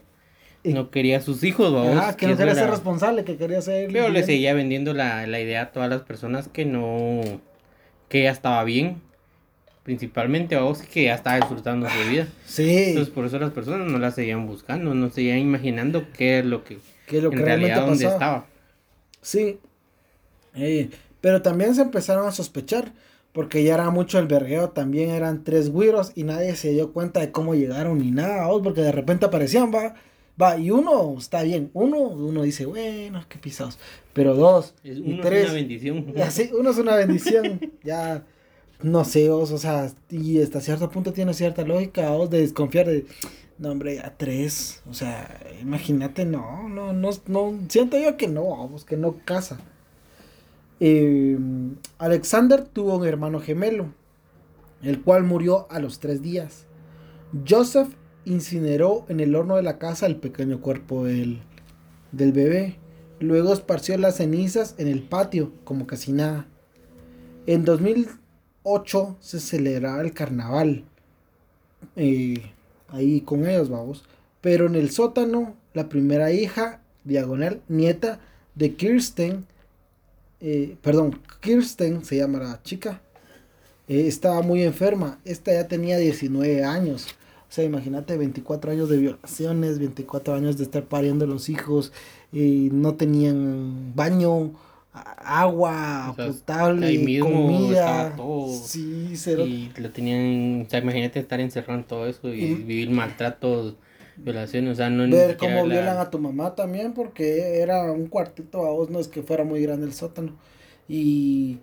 [0.64, 2.02] Y- no quería a sus hijos, vamos.
[2.02, 3.92] Ah, que no quería ser responsable, que quería ser...
[3.92, 7.20] Pero le seguía vendiendo la, la idea a todas las personas que no,
[8.08, 9.00] que ella estaba bien,
[9.90, 12.28] principalmente a vos que ya estaba disfrutando su vida.
[12.46, 16.44] Sí, Entonces por eso las personas no la seguían buscando, no seguían imaginando qué es
[16.44, 16.78] lo que,
[17.08, 18.46] que es lo que en realmente realidad dónde estaba.
[19.20, 19.58] Sí.
[20.54, 22.92] Eh, pero también se empezaron a sospechar,
[23.32, 27.18] porque ya era mucho el vergueo, también eran tres güiros y nadie se dio cuenta
[27.18, 29.96] de cómo llegaron ni nada, vos, porque de repente aparecían, va,
[30.40, 33.80] va, y uno está bien, uno, uno dice, bueno, qué pisados,
[34.12, 36.12] pero dos Es, y uno es una bendición.
[36.16, 38.24] y así, uno es una bendición, ya,
[38.82, 43.06] no sé, o sea, y hasta cierto punto tiene cierta lógica, de desconfiar de,
[43.58, 48.48] no, hombre, ya tres, o sea, imagínate, no, no, no, no, siento yo que no,
[48.56, 49.60] vamos, que no casa.
[50.80, 51.38] Eh,
[51.98, 53.92] Alexander tuvo un hermano gemelo,
[54.82, 56.66] el cual murió a los tres días.
[57.46, 57.88] Joseph
[58.24, 61.40] incineró en el horno de la casa el pequeño cuerpo del,
[62.12, 62.78] del bebé.
[63.18, 66.46] Luego esparció las cenizas en el patio, como casi nada.
[67.46, 67.66] En
[68.64, 70.84] 2008 se celebraba el carnaval.
[71.96, 72.42] eh,
[72.88, 74.04] ahí con ellos, vamos.
[74.40, 78.20] Pero en el sótano, la primera hija, diagonal, nieta
[78.54, 79.46] de Kirsten,
[80.40, 83.00] eh, perdón, Kirsten se llama la chica,
[83.88, 85.18] eh, estaba muy enferma.
[85.24, 87.06] Esta ya tenía 19 años.
[87.48, 91.92] O sea, imagínate 24 años de violaciones, 24 años de estar pariendo los hijos,
[92.32, 94.52] y no tenían baño, a-
[94.92, 98.12] agua O sea, potable, ahí mismo comida.
[98.16, 98.48] todo.
[98.52, 99.46] Sí, cero.
[99.46, 103.76] Y lo tenían, o sea, imagínate estar encerrado en todo eso y Y- vivir maltratos,
[104.16, 108.06] violaciones, o sea, no Ver cómo la- violan a tu mamá también, porque era un
[108.08, 110.32] cuartito a vos, no es que fuera muy grande el sótano.
[110.88, 111.58] Y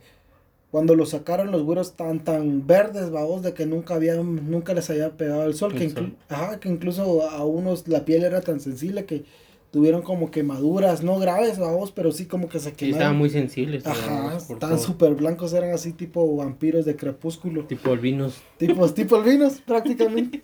[0.72, 4.90] cuando lo sacaron, los güeros estaban tan verdes, babos, de que nunca habían, nunca les
[4.90, 6.16] había pegado el sol, El que, sol.
[6.30, 9.26] ajá, que incluso a unos la piel era tan sensible que
[9.72, 13.00] tuvieron como quemaduras, no graves, babos, pero sí como que se Sí, quemaron.
[13.00, 13.86] estaban muy sensibles.
[13.86, 17.66] Ajá, estaban súper blancos, eran así tipo vampiros de crepúsculo.
[17.66, 18.36] Tipo albinos.
[18.58, 20.44] Tipo, tipo albinos, prácticamente.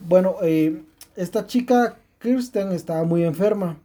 [0.00, 0.82] Bueno, eh,
[1.16, 3.78] esta chica, Kirsten, estaba muy enferma.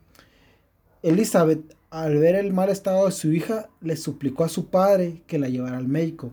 [1.04, 5.38] Elizabeth, al ver el mal estado de su hija, le suplicó a su padre que
[5.38, 6.32] la llevara al médico.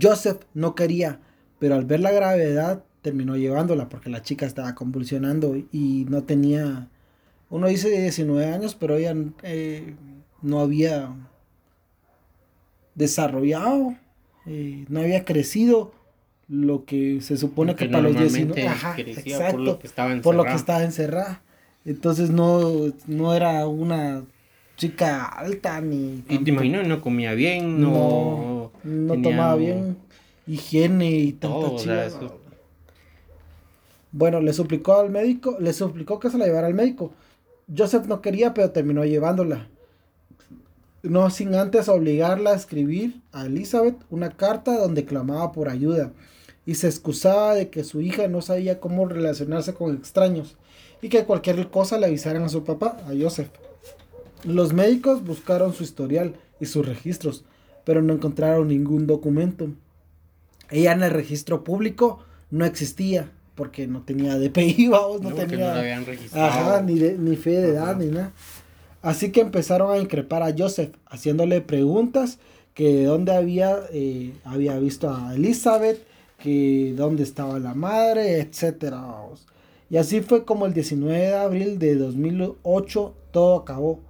[0.00, 1.20] Joseph no quería,
[1.58, 6.88] pero al ver la gravedad, terminó llevándola porque la chica estaba convulsionando y no tenía,
[7.48, 9.94] uno dice 19 años, pero ella eh,
[10.42, 11.14] no había
[12.94, 13.94] desarrollado,
[14.46, 15.92] eh, no había crecido
[16.48, 19.78] lo que se supone que, que para los normalmente 19 ajá, crecía exacto, por lo
[19.78, 21.42] que estaba por lo que estaba encerrada.
[21.84, 24.24] Entonces no, no era una
[24.76, 29.96] chica alta ni Y te imagino, no comía bien, no, no, no tenía tomaba bien
[30.46, 32.39] higiene y tanta todo, o sea, eso-
[34.12, 37.12] Bueno, le suplicó al médico, le suplicó que se la llevara al médico.
[37.74, 39.68] Joseph no quería, pero terminó llevándola.
[41.02, 46.12] No sin antes obligarla a escribir a Elizabeth una carta donde clamaba por ayuda
[46.66, 50.56] y se excusaba de que su hija no sabía cómo relacionarse con extraños
[51.00, 53.48] y que cualquier cosa le avisaran a su papá, a Joseph.
[54.44, 57.44] Los médicos buscaron su historial y sus registros,
[57.84, 59.68] pero no encontraron ningún documento.
[60.68, 65.58] Ella en el registro público no existía porque no tenía DPI, vamos, no, no, tenía
[65.68, 66.46] no la habían registrado.
[66.46, 68.32] ajá, ni, de- ni fe de edad ni nada.
[69.02, 72.38] Así que empezaron a increpar a Joseph, haciéndole preguntas
[72.72, 75.98] que de dónde había, eh, había visto a Elizabeth,
[76.38, 78.96] que dónde estaba la madre, etcétera.
[78.96, 79.46] vamos.
[79.90, 84.00] Y así fue como el 19 de abril de 2008 todo acabó.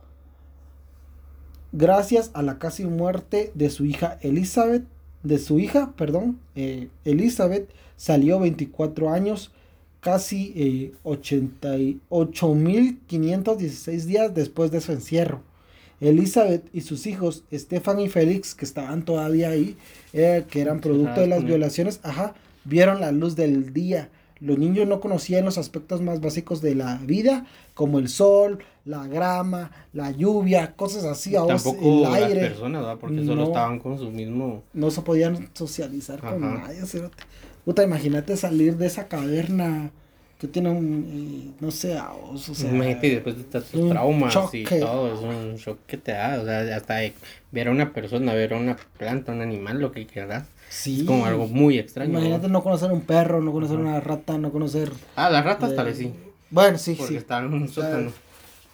[1.72, 4.84] Gracias a la casi muerte de su hija Elizabeth,
[5.22, 7.68] de su hija, perdón, eh, Elizabeth
[8.01, 9.51] salió 24 años,
[10.01, 15.42] casi eh, 88.516 días después de su encierro.
[16.01, 19.76] Elizabeth y sus hijos, Stefan y Félix, que estaban todavía ahí,
[20.14, 22.32] eh, que eran producto de las violaciones, ajá,
[22.64, 24.09] vieron la luz del día.
[24.40, 27.44] Los niños no conocían los aspectos más básicos de la vida,
[27.74, 32.40] como el sol, la grama, la lluvia, cosas así, a vos, el las aire.
[32.48, 32.96] personas, ¿verdad?
[32.98, 33.48] Porque solo No.
[33.48, 34.62] estaban con su mismo...
[34.72, 37.22] No se podían socializar con nadie, cerote.
[37.64, 39.90] Puta, imagínate salir de esa caverna
[40.38, 44.32] que tiene un, no sé, a vos, o sea, Imagínate y después de un traumas
[44.54, 44.80] y choque.
[44.80, 46.98] todo, es un shock que te da, o sea, hasta
[47.52, 51.00] ver a una persona, ver a una planta, un animal, lo que quieras, sí.
[51.00, 52.12] es como algo muy extraño.
[52.12, 52.54] Imagínate ¿no?
[52.54, 54.90] no conocer un perro, no conocer una rata, no conocer...
[55.14, 56.14] Ah, las ratas eh, tal vez sí,
[56.48, 57.18] Bueno, sí, porque sí.
[57.18, 58.11] estaban en un sótano.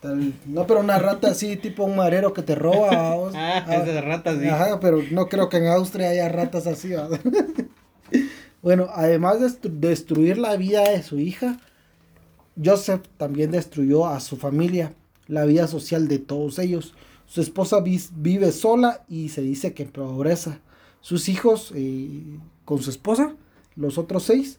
[0.01, 2.91] Tal- No, pero una rata así, tipo un marero que te roba.
[2.93, 3.33] vamos.
[3.35, 4.47] Ah, Ah, esas ratas sí.
[4.47, 6.93] Ajá, pero no creo que en Austria haya ratas así.
[8.67, 11.61] bueno, además de destru- destruir la vida de su hija,
[12.61, 14.93] Joseph también destruyó a su familia,
[15.29, 16.93] la vida social de todos ellos.
[17.29, 20.59] Su esposa vive sola y se dice que en pobreza.
[21.01, 22.25] Sus hijos eh,
[22.65, 23.37] con su esposa,
[23.77, 24.59] los otros seis,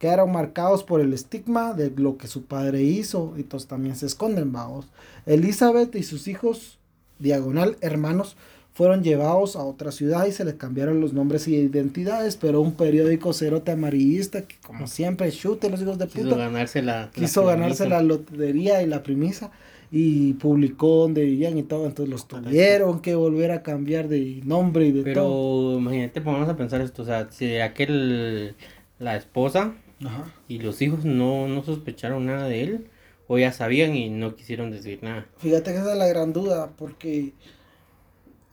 [0.00, 3.34] quedaron marcados por el estigma de lo que su padre hizo.
[3.36, 4.86] Entonces también se esconden, vamos.
[5.26, 6.80] Elizabeth y sus hijos,
[7.20, 8.36] diagonal hermanos,
[8.74, 12.72] fueron llevados a otra ciudad y se les cambiaron los nombres y identidades, pero un
[12.72, 17.02] periódico cerote amarillista que como siempre chute los hijos de Quiso puta ganarse la...
[17.02, 19.52] la quiso ganarse la lotería y la premisa
[19.92, 24.86] y publicó donde vivían y todo, entonces los tuvieron que volver a cambiar de nombre
[24.88, 25.78] y de Pero todo.
[25.78, 28.56] imagínate, vamos a pensar esto, o sea, si aquel,
[28.98, 30.32] la esposa Ajá.
[30.48, 32.86] y los hijos no, no sospecharon nada de él,
[33.28, 35.26] o ya sabían y no quisieron decir nada.
[35.38, 37.32] Fíjate que esa es la gran duda, porque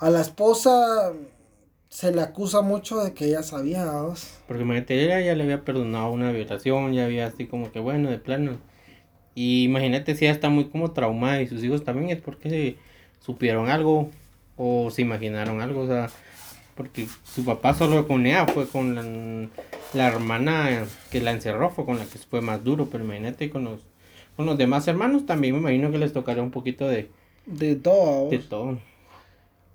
[0.01, 1.13] a la esposa
[1.89, 3.85] se le acusa mucho de que ella sabía.
[4.47, 8.09] Porque imagínate, ella ya le había perdonado una violación, ya había así como que bueno,
[8.09, 8.57] de plano.
[9.35, 12.77] Y imagínate si ella está muy como traumada y sus hijos también es porque
[13.19, 14.09] supieron algo
[14.57, 16.09] o se imaginaron algo, o sea,
[16.75, 19.49] porque su papá solo con ella fue con la,
[19.93, 23.65] la hermana que la encerró, fue con la que fue más duro, pero imagínate con
[23.65, 23.81] los,
[24.35, 27.11] con los demás hermanos también me imagino que les tocaría un poquito de,
[27.45, 28.79] De todo, de todo.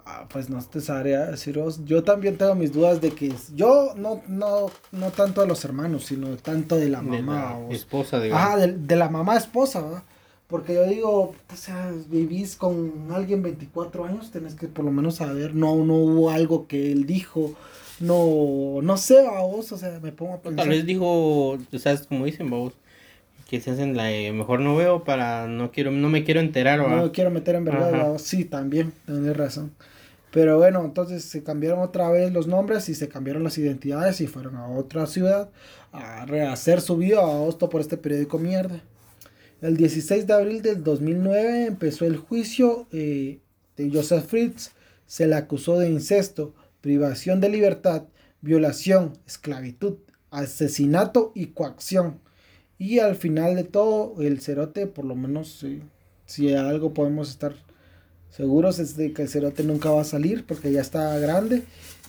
[0.09, 1.85] Ah, pues no te sabría deciros.
[1.85, 6.05] Yo también tengo mis dudas de que yo no, no, no tanto de los hermanos,
[6.05, 7.35] sino tanto de la de mamá.
[7.35, 7.75] la vamos.
[7.75, 8.45] esposa, digamos.
[8.45, 10.03] Ajá, de, de la mamá esposa, ¿verdad?
[10.47, 15.17] Porque yo digo, o sea, vivís con alguien 24 años, tenés que por lo menos
[15.17, 17.55] saber, no, no hubo algo que él dijo,
[17.99, 20.69] no, no sé, vos, o sea, me pongo a Tal pensar.
[20.69, 22.75] vez dijo, o sea, como dicen vos,
[23.51, 26.79] que se hacen la de, mejor no veo para no quiero no me quiero enterar
[26.81, 27.03] No ¿va?
[27.03, 27.91] me quiero meter en verdad.
[27.93, 28.19] ¿verdad?
[28.19, 29.73] sí, también, tenés razón.
[30.37, 34.27] Pero bueno, entonces se cambiaron otra vez los nombres y se cambiaron las identidades y
[34.27, 35.49] fueron a otra ciudad
[35.93, 38.83] a rehacer su vida a Osto por este periódico mierda.
[39.63, 43.39] El 16 de abril del 2009 empezó el juicio eh,
[43.79, 44.73] de Joseph Fritz.
[45.07, 48.03] Se le acusó de incesto, privación de libertad,
[48.43, 49.95] violación, esclavitud,
[50.31, 52.21] asesinato y coacción.
[52.77, 55.81] Y al final de todo, el cerote, por lo menos, eh,
[56.27, 57.55] si algo podemos estar
[58.37, 61.63] seguros es de que el cerote nunca va a salir porque ya está grande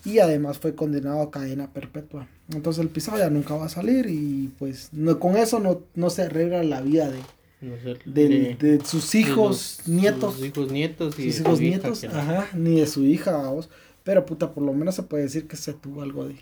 [0.05, 2.27] y además fue condenado a cadena perpetua.
[2.53, 6.09] Entonces el pisado ya nunca va a salir y pues no, con eso no, no
[6.09, 7.19] se arregla la vida de,
[7.61, 11.41] No sé, del- de- de sus de hijos, los- nietos, sus hijos nietos y sus
[11.41, 13.69] hijos hija, nietos, ajá, ni de su hija, vamos.
[14.03, 16.35] Pero puta, por lo menos se puede decir que se tuvo algo de,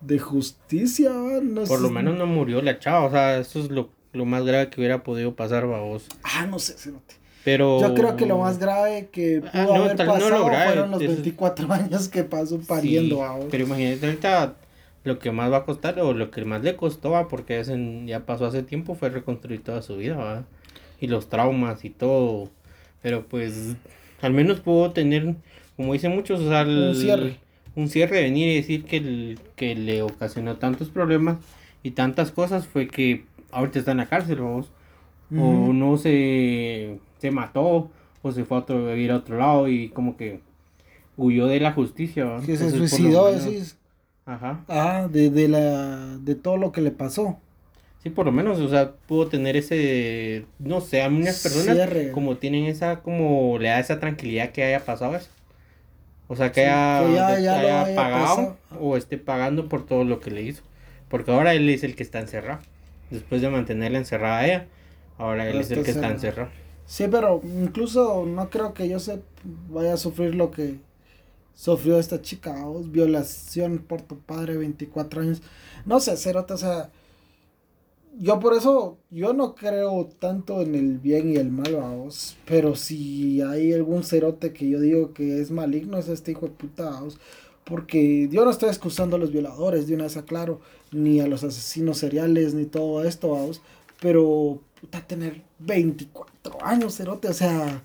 [0.00, 1.10] de justicia,
[1.68, 4.44] por sé- lo menos no murió la chava, o sea, eso es lo, lo más
[4.44, 6.04] grave que hubiera podido pasar, vos.
[6.22, 7.14] Ah, no sé, cerote.
[7.44, 10.20] Pero Yo creo que lo más grave que pudo Ah, no, haber tal- no lo
[10.20, 14.54] pasado grave, fueron los eso- 24 años que pasó pariendo, Sí, pero imagínate ahorita
[15.04, 17.28] lo que más va a costar o lo que más le costó, ¿va?
[17.28, 20.44] porque ese ya pasó hace tiempo, fue reconstruir toda su vida, ¿va?
[21.00, 22.50] y los traumas y todo.
[23.00, 23.74] Pero pues
[24.20, 25.34] al menos pudo tener,
[25.78, 27.36] como dicen muchos, o sea, Un cierre.
[27.74, 31.38] un cierre venir y decir que, el, que le ocasionó tantos problemas
[31.82, 34.70] y tantas cosas fue que ahorita está en la cárcel, vamos.
[35.34, 37.90] O no se, se mató
[38.22, 40.40] o se fue a, otro, a vivir a otro lado y como que
[41.16, 42.36] huyó de la justicia.
[42.44, 43.76] Que se Entonces, suicidó, decís.
[44.26, 44.64] Ajá.
[44.68, 47.38] Ah, de, de, la, de todo lo que le pasó.
[48.02, 52.12] Sí, por lo menos, o sea, pudo tener ese, no sé, a muchas personas Cierre.
[52.12, 55.28] como tienen esa, como le da esa tranquilidad que haya pasado eso.
[56.28, 58.56] O sea, que Sí, haya, que ya- ya haya haya pagado pasado.
[58.80, 60.62] o esté pagando por todo lo que le hizo.
[61.08, 62.60] Porque ahora él es el que está encerrado.
[63.10, 64.66] Después de mantenerla encerrada a ella,
[65.18, 66.50] ahora él es el que está encerrado.
[66.90, 69.22] Sí, pero incluso no creo que Joseph
[69.70, 70.80] vaya a sufrir lo que
[71.54, 75.42] sufrió esta chica, vamos, violación por tu padre, 24 años.
[75.86, 76.90] No sé, Cerote, o sea,
[78.18, 82.74] yo por eso, yo no creo tanto en el bien y el mal, vamos, pero
[82.74, 86.84] si hay algún cerote que yo digo que es maligno, es este hijo de puta,
[86.90, 87.18] vamos,
[87.64, 90.60] Porque yo no estoy excusando a los violadores, de una vez aclaro,
[90.92, 93.62] ni a los asesinos seriales, ni todo esto, vamos.
[94.00, 97.82] Pero, puta, tener 24 años, cerote, o sea,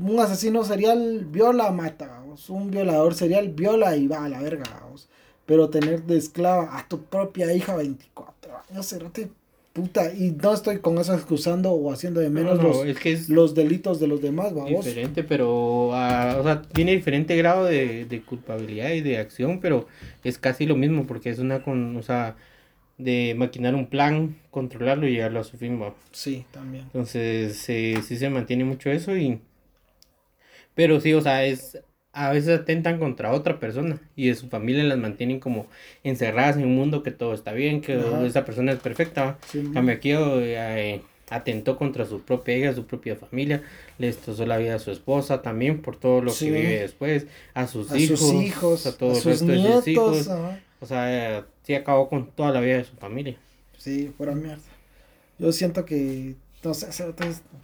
[0.00, 2.22] un asesino serial viola, mata.
[2.48, 4.64] Un violador serial viola y va a la verga.
[5.46, 9.28] Pero tener de esclava a tu propia hija 24 años, cerote,
[9.74, 12.98] puta, y no estoy con eso excusando o haciendo de menos No, no, los, es
[12.98, 14.84] que es los delitos de los demás, vamos.
[14.84, 19.86] diferente, pero, ah, o sea, tiene diferente grado de, de culpabilidad y de acción, pero
[20.22, 22.36] es casi lo mismo, porque es una con, o sea,
[22.98, 25.94] de maquinar un plan, controlarlo y llegarlo a su fin, ¿va?
[26.12, 26.84] Sí, también.
[26.84, 29.40] Entonces, eh, sí se mantiene mucho eso y...
[30.74, 31.78] Pero sí, o sea, es...
[32.16, 35.66] A veces atentan contra otra persona y de su familia las mantienen como
[36.04, 38.24] encerradas en un mundo que todo está bien, que Ajá.
[38.24, 39.36] esa persona es perfecta.
[39.48, 43.62] Sí, cambio aquí eh, atentó contra su propia hija, su propia familia,
[43.98, 46.44] le destrozó la vida a su esposa también por todo lo Sí.
[46.44, 49.46] que vive después, a sus a hijos, sus hijos, a todo a el sus resto
[49.46, 49.78] de nietos.
[49.78, 50.28] sus hijos.
[50.28, 50.60] ajá.
[50.80, 53.36] O sea, sí acabó con toda la vida de su familia.
[53.78, 54.62] Sí, fuera mierda.
[55.38, 56.88] Yo siento que, no sé,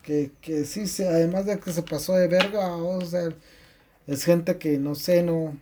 [0.02, 3.28] que, que sí, se, además de que se pasó de verga, o sea,
[4.06, 5.56] es gente que, no sé, no,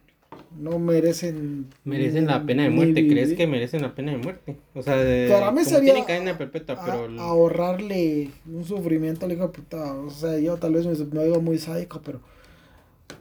[0.60, 1.68] no merecen...
[1.84, 4.56] Merecen la pena de ni muerte, ¿crees que merecen la pena de muerte?
[4.74, 7.06] O sea, de, Para mí sería cadena perpetua, a- pero...
[7.06, 9.92] el- ahorrarle un sufrimiento al hijo de puta.
[9.94, 12.20] O sea, yo tal vez me, me oigo muy sádico, pero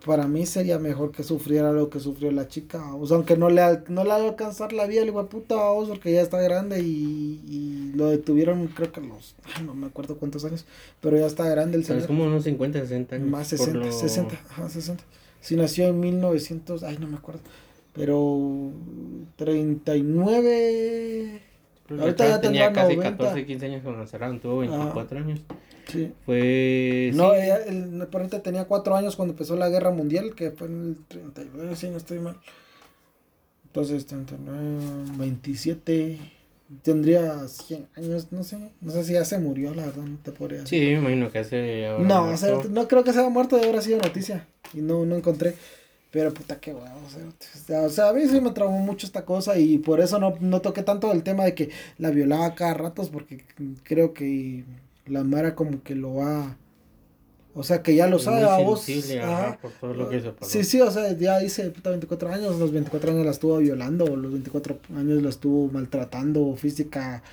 [0.05, 2.93] para mí sería mejor que sufriera lo que sufrió la chica.
[2.95, 5.23] O sea, aunque no le, al- no le va a alcanzar la vida al hijo
[5.23, 9.63] de puta, vamos, porque ya está grande y, y lo detuvieron, creo que los, ay,
[9.65, 10.65] no me acuerdo cuántos años,
[11.01, 12.17] pero ya está grande el sea, es señor.
[12.19, 13.29] como unos 50, 60 años.
[13.29, 15.03] Más por 60, lo- 60, ajá, 60.
[15.41, 17.41] Si nació en 1900, ay, no me acuerdo.
[17.93, 18.71] Pero
[19.35, 21.41] 39.
[21.87, 23.17] Pero Ahorita ya tenía casi 90.
[23.17, 25.39] 14, 15 años cuando la cerraron, tuvo 24 años.
[25.87, 26.11] Sí.
[26.25, 27.11] Fue...
[27.13, 30.81] No, sí, ella, el tenía 4 años cuando empezó la guerra mundial, que fue en
[30.81, 32.37] el 39, si no estoy mal.
[33.67, 36.19] Entonces, 39, 27.
[36.81, 38.57] Tendría 100 años, no sé.
[38.81, 40.79] No sé si ya se murió, la verdad, no te podría decir.
[40.79, 41.95] Sí, me imagino que hace...
[41.99, 44.45] No, o sea, no creo que se haya muerto, de haber sido noticia.
[44.73, 45.55] Y no, no encontré.
[46.11, 47.01] Pero puta, qué huevo.
[47.05, 47.09] O
[47.65, 50.35] sea, o sea, a mí sí me traumó mucho esta cosa y por eso no,
[50.39, 53.43] no toqué tanto el tema de que la violaba cada ratos, porque
[53.83, 54.63] creo que
[55.05, 56.57] la Mara como que lo va.
[57.53, 58.87] O sea, que ya lo sabe a vos.
[59.19, 59.57] ajá.
[59.59, 60.21] por todo lo que.
[60.43, 64.15] Sí, sí, o sea, ya dice, puta, 24 años, los 24 años la estuvo violando,
[64.15, 67.23] los 24 años la estuvo maltratando física,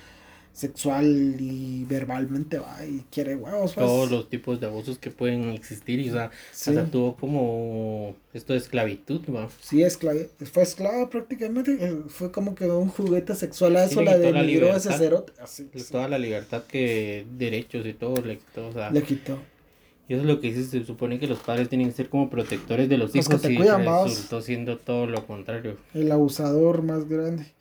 [0.55, 3.85] sexual y verbalmente, va, y quiere huevos, pues.
[3.85, 6.69] Todos los tipos de abusos que pueden existir y o sea, Sí.
[6.71, 9.49] hasta tuvo como esto de esclavitud, ¿va?
[9.61, 10.19] Sí, esclava,
[10.51, 14.43] fue esclava prácticamente, eh, fue como que un juguete sexual a eso, le la ese
[14.43, 14.97] libertad.
[14.97, 19.03] cerote, así, sí, Toda la libertad que derechos y todo le quitó, o sea, le
[19.03, 19.37] quitó.
[20.07, 22.29] y eso es lo que dice, se supone que los padres tienen que ser como
[22.29, 25.77] protectores de los hijos te y cuidan, resultó siendo todo lo contrario.
[25.93, 27.51] el abusador más grande.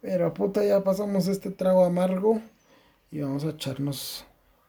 [0.00, 2.40] Pero puta, ya pasamos este trago amargo
[3.10, 4.24] y vamos a echarnos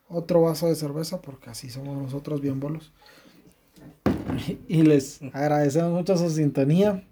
[0.07, 2.91] otro vaso de cerveza porque así somos nosotros bien bolos.
[4.67, 7.03] Y les agradecemos mucho su sintonía.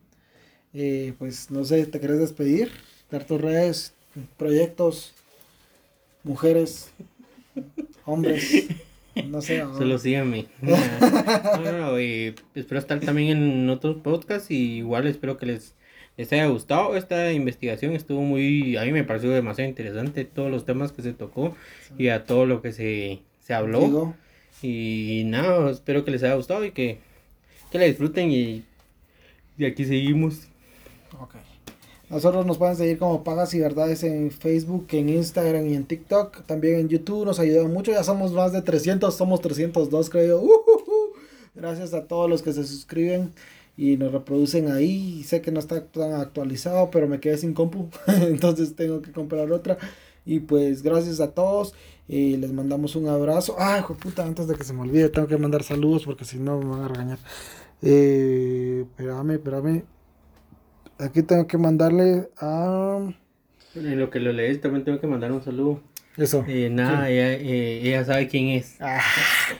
[0.73, 2.71] Eh, pues no sé, ¿te querés despedir?
[3.09, 3.93] Dar tus redes,
[4.37, 5.13] proyectos,
[6.23, 6.91] mujeres,
[8.05, 8.67] hombres,
[9.27, 9.61] no sé.
[9.61, 9.77] ahora.
[9.77, 10.47] Solo síganme.
[10.61, 15.73] no, no, no, y espero estar también en otros podcasts y igual espero que les,
[16.17, 16.97] les haya gustado.
[16.97, 21.13] Esta investigación estuvo muy, a mí me pareció demasiado interesante todos los temas que se
[21.13, 21.55] tocó
[21.97, 23.81] y a todo lo que se, se habló.
[23.81, 24.15] Digo,
[24.61, 26.97] Y nada, espero que les haya gustado y que,
[27.71, 28.63] que la disfruten y,
[29.57, 30.47] y aquí seguimos.
[31.21, 31.35] Ok.
[32.09, 36.45] Nosotros nos pueden seguir como Pagas y Verdades en Facebook, en Instagram y en TikTok.
[36.45, 37.91] También en YouTube nos ayudan mucho.
[37.91, 40.41] Ya somos más de 300, somos 302 creo yo.
[40.41, 41.13] Ujujú.
[41.53, 43.33] Gracias a todos los que se suscriben
[43.77, 45.23] y nos reproducen ahí.
[45.23, 47.89] Sé que no está tan actualizado, pero me quedé sin compu.
[48.07, 49.77] Entonces tengo que comprar otra.
[50.25, 51.75] Y pues gracias a todos.
[52.07, 53.55] Y les mandamos un abrazo.
[53.59, 56.25] Ay, hijo de puta, antes de que se me olvide, tengo que mandar saludos porque
[56.25, 57.19] si no me van a regañar.
[57.83, 59.83] Eh, espérame, espérame.
[60.99, 63.07] Aquí tengo que mandarle a.
[63.75, 65.81] En lo que lo lees también tengo que mandar un saludo.
[66.15, 66.43] Eso.
[66.47, 68.77] Eh, nada, ella, eh, ella sabe quién es.
[68.81, 69.01] Ah,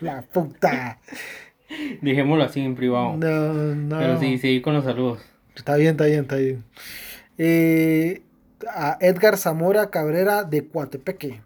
[0.02, 1.00] la puta.
[2.02, 3.18] Dejémoslo así en privado.
[3.18, 3.98] No, no.
[3.98, 5.20] Pero sí, seguir con los saludos.
[5.56, 6.64] Está bien, está bien, está bien.
[7.38, 8.22] Eh,
[8.74, 11.42] a Edgar Zamora Cabrera de Coatepeque.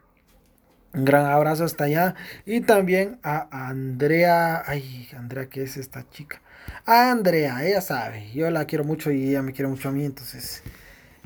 [0.94, 2.16] Un gran abrazo hasta allá.
[2.46, 4.64] Y también a Andrea.
[4.66, 6.42] Ay, Andrea, ¿qué es esta chica?
[6.86, 8.32] A Andrea, ella sabe.
[8.34, 10.04] Yo la quiero mucho y ella me quiere mucho a mí.
[10.04, 10.64] Entonces,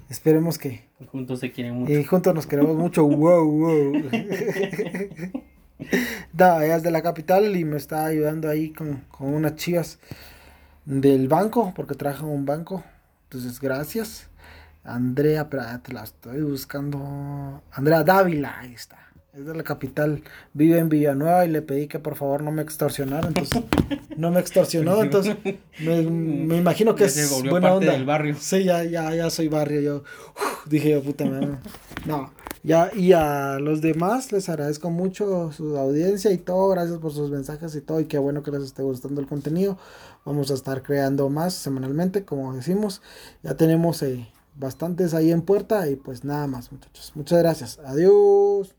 [0.09, 0.85] esperemos que.
[1.11, 1.91] Juntos se quieren mucho.
[1.91, 3.03] Y juntos nos queremos mucho.
[3.05, 4.11] Wow, wow.
[6.33, 9.99] no, ella es de la capital y me está ayudando ahí con, con unas chivas
[10.85, 12.83] del banco, porque trabaja en un banco.
[13.23, 14.29] Entonces, gracias.
[14.83, 17.63] Andrea, pero te la estoy buscando.
[17.71, 19.04] Andrea Dávila, ahí está.
[19.35, 20.23] Es de la capital,
[20.53, 23.63] vive en Villanueva y le pedí que por favor no me extorsionara, entonces
[24.15, 25.35] no me extorsionó, entonces
[25.81, 27.91] me, me imagino que es buena onda.
[27.91, 28.37] Del barrio.
[28.39, 30.03] Sí, ya, ya, ya soy barrio, yo
[30.67, 31.57] dije yo, puta madre.
[32.05, 32.31] No,
[32.63, 37.29] ya, y a los demás les agradezco mucho su audiencia y todo, gracias por sus
[37.29, 39.77] mensajes y todo, y qué bueno que les esté gustando el contenido.
[40.23, 43.01] Vamos a estar creando más semanalmente, como decimos,
[43.43, 47.11] ya tenemos eh, bastantes ahí en puerta y pues nada más muchachos.
[47.15, 48.73] Muchas gracias, adiós.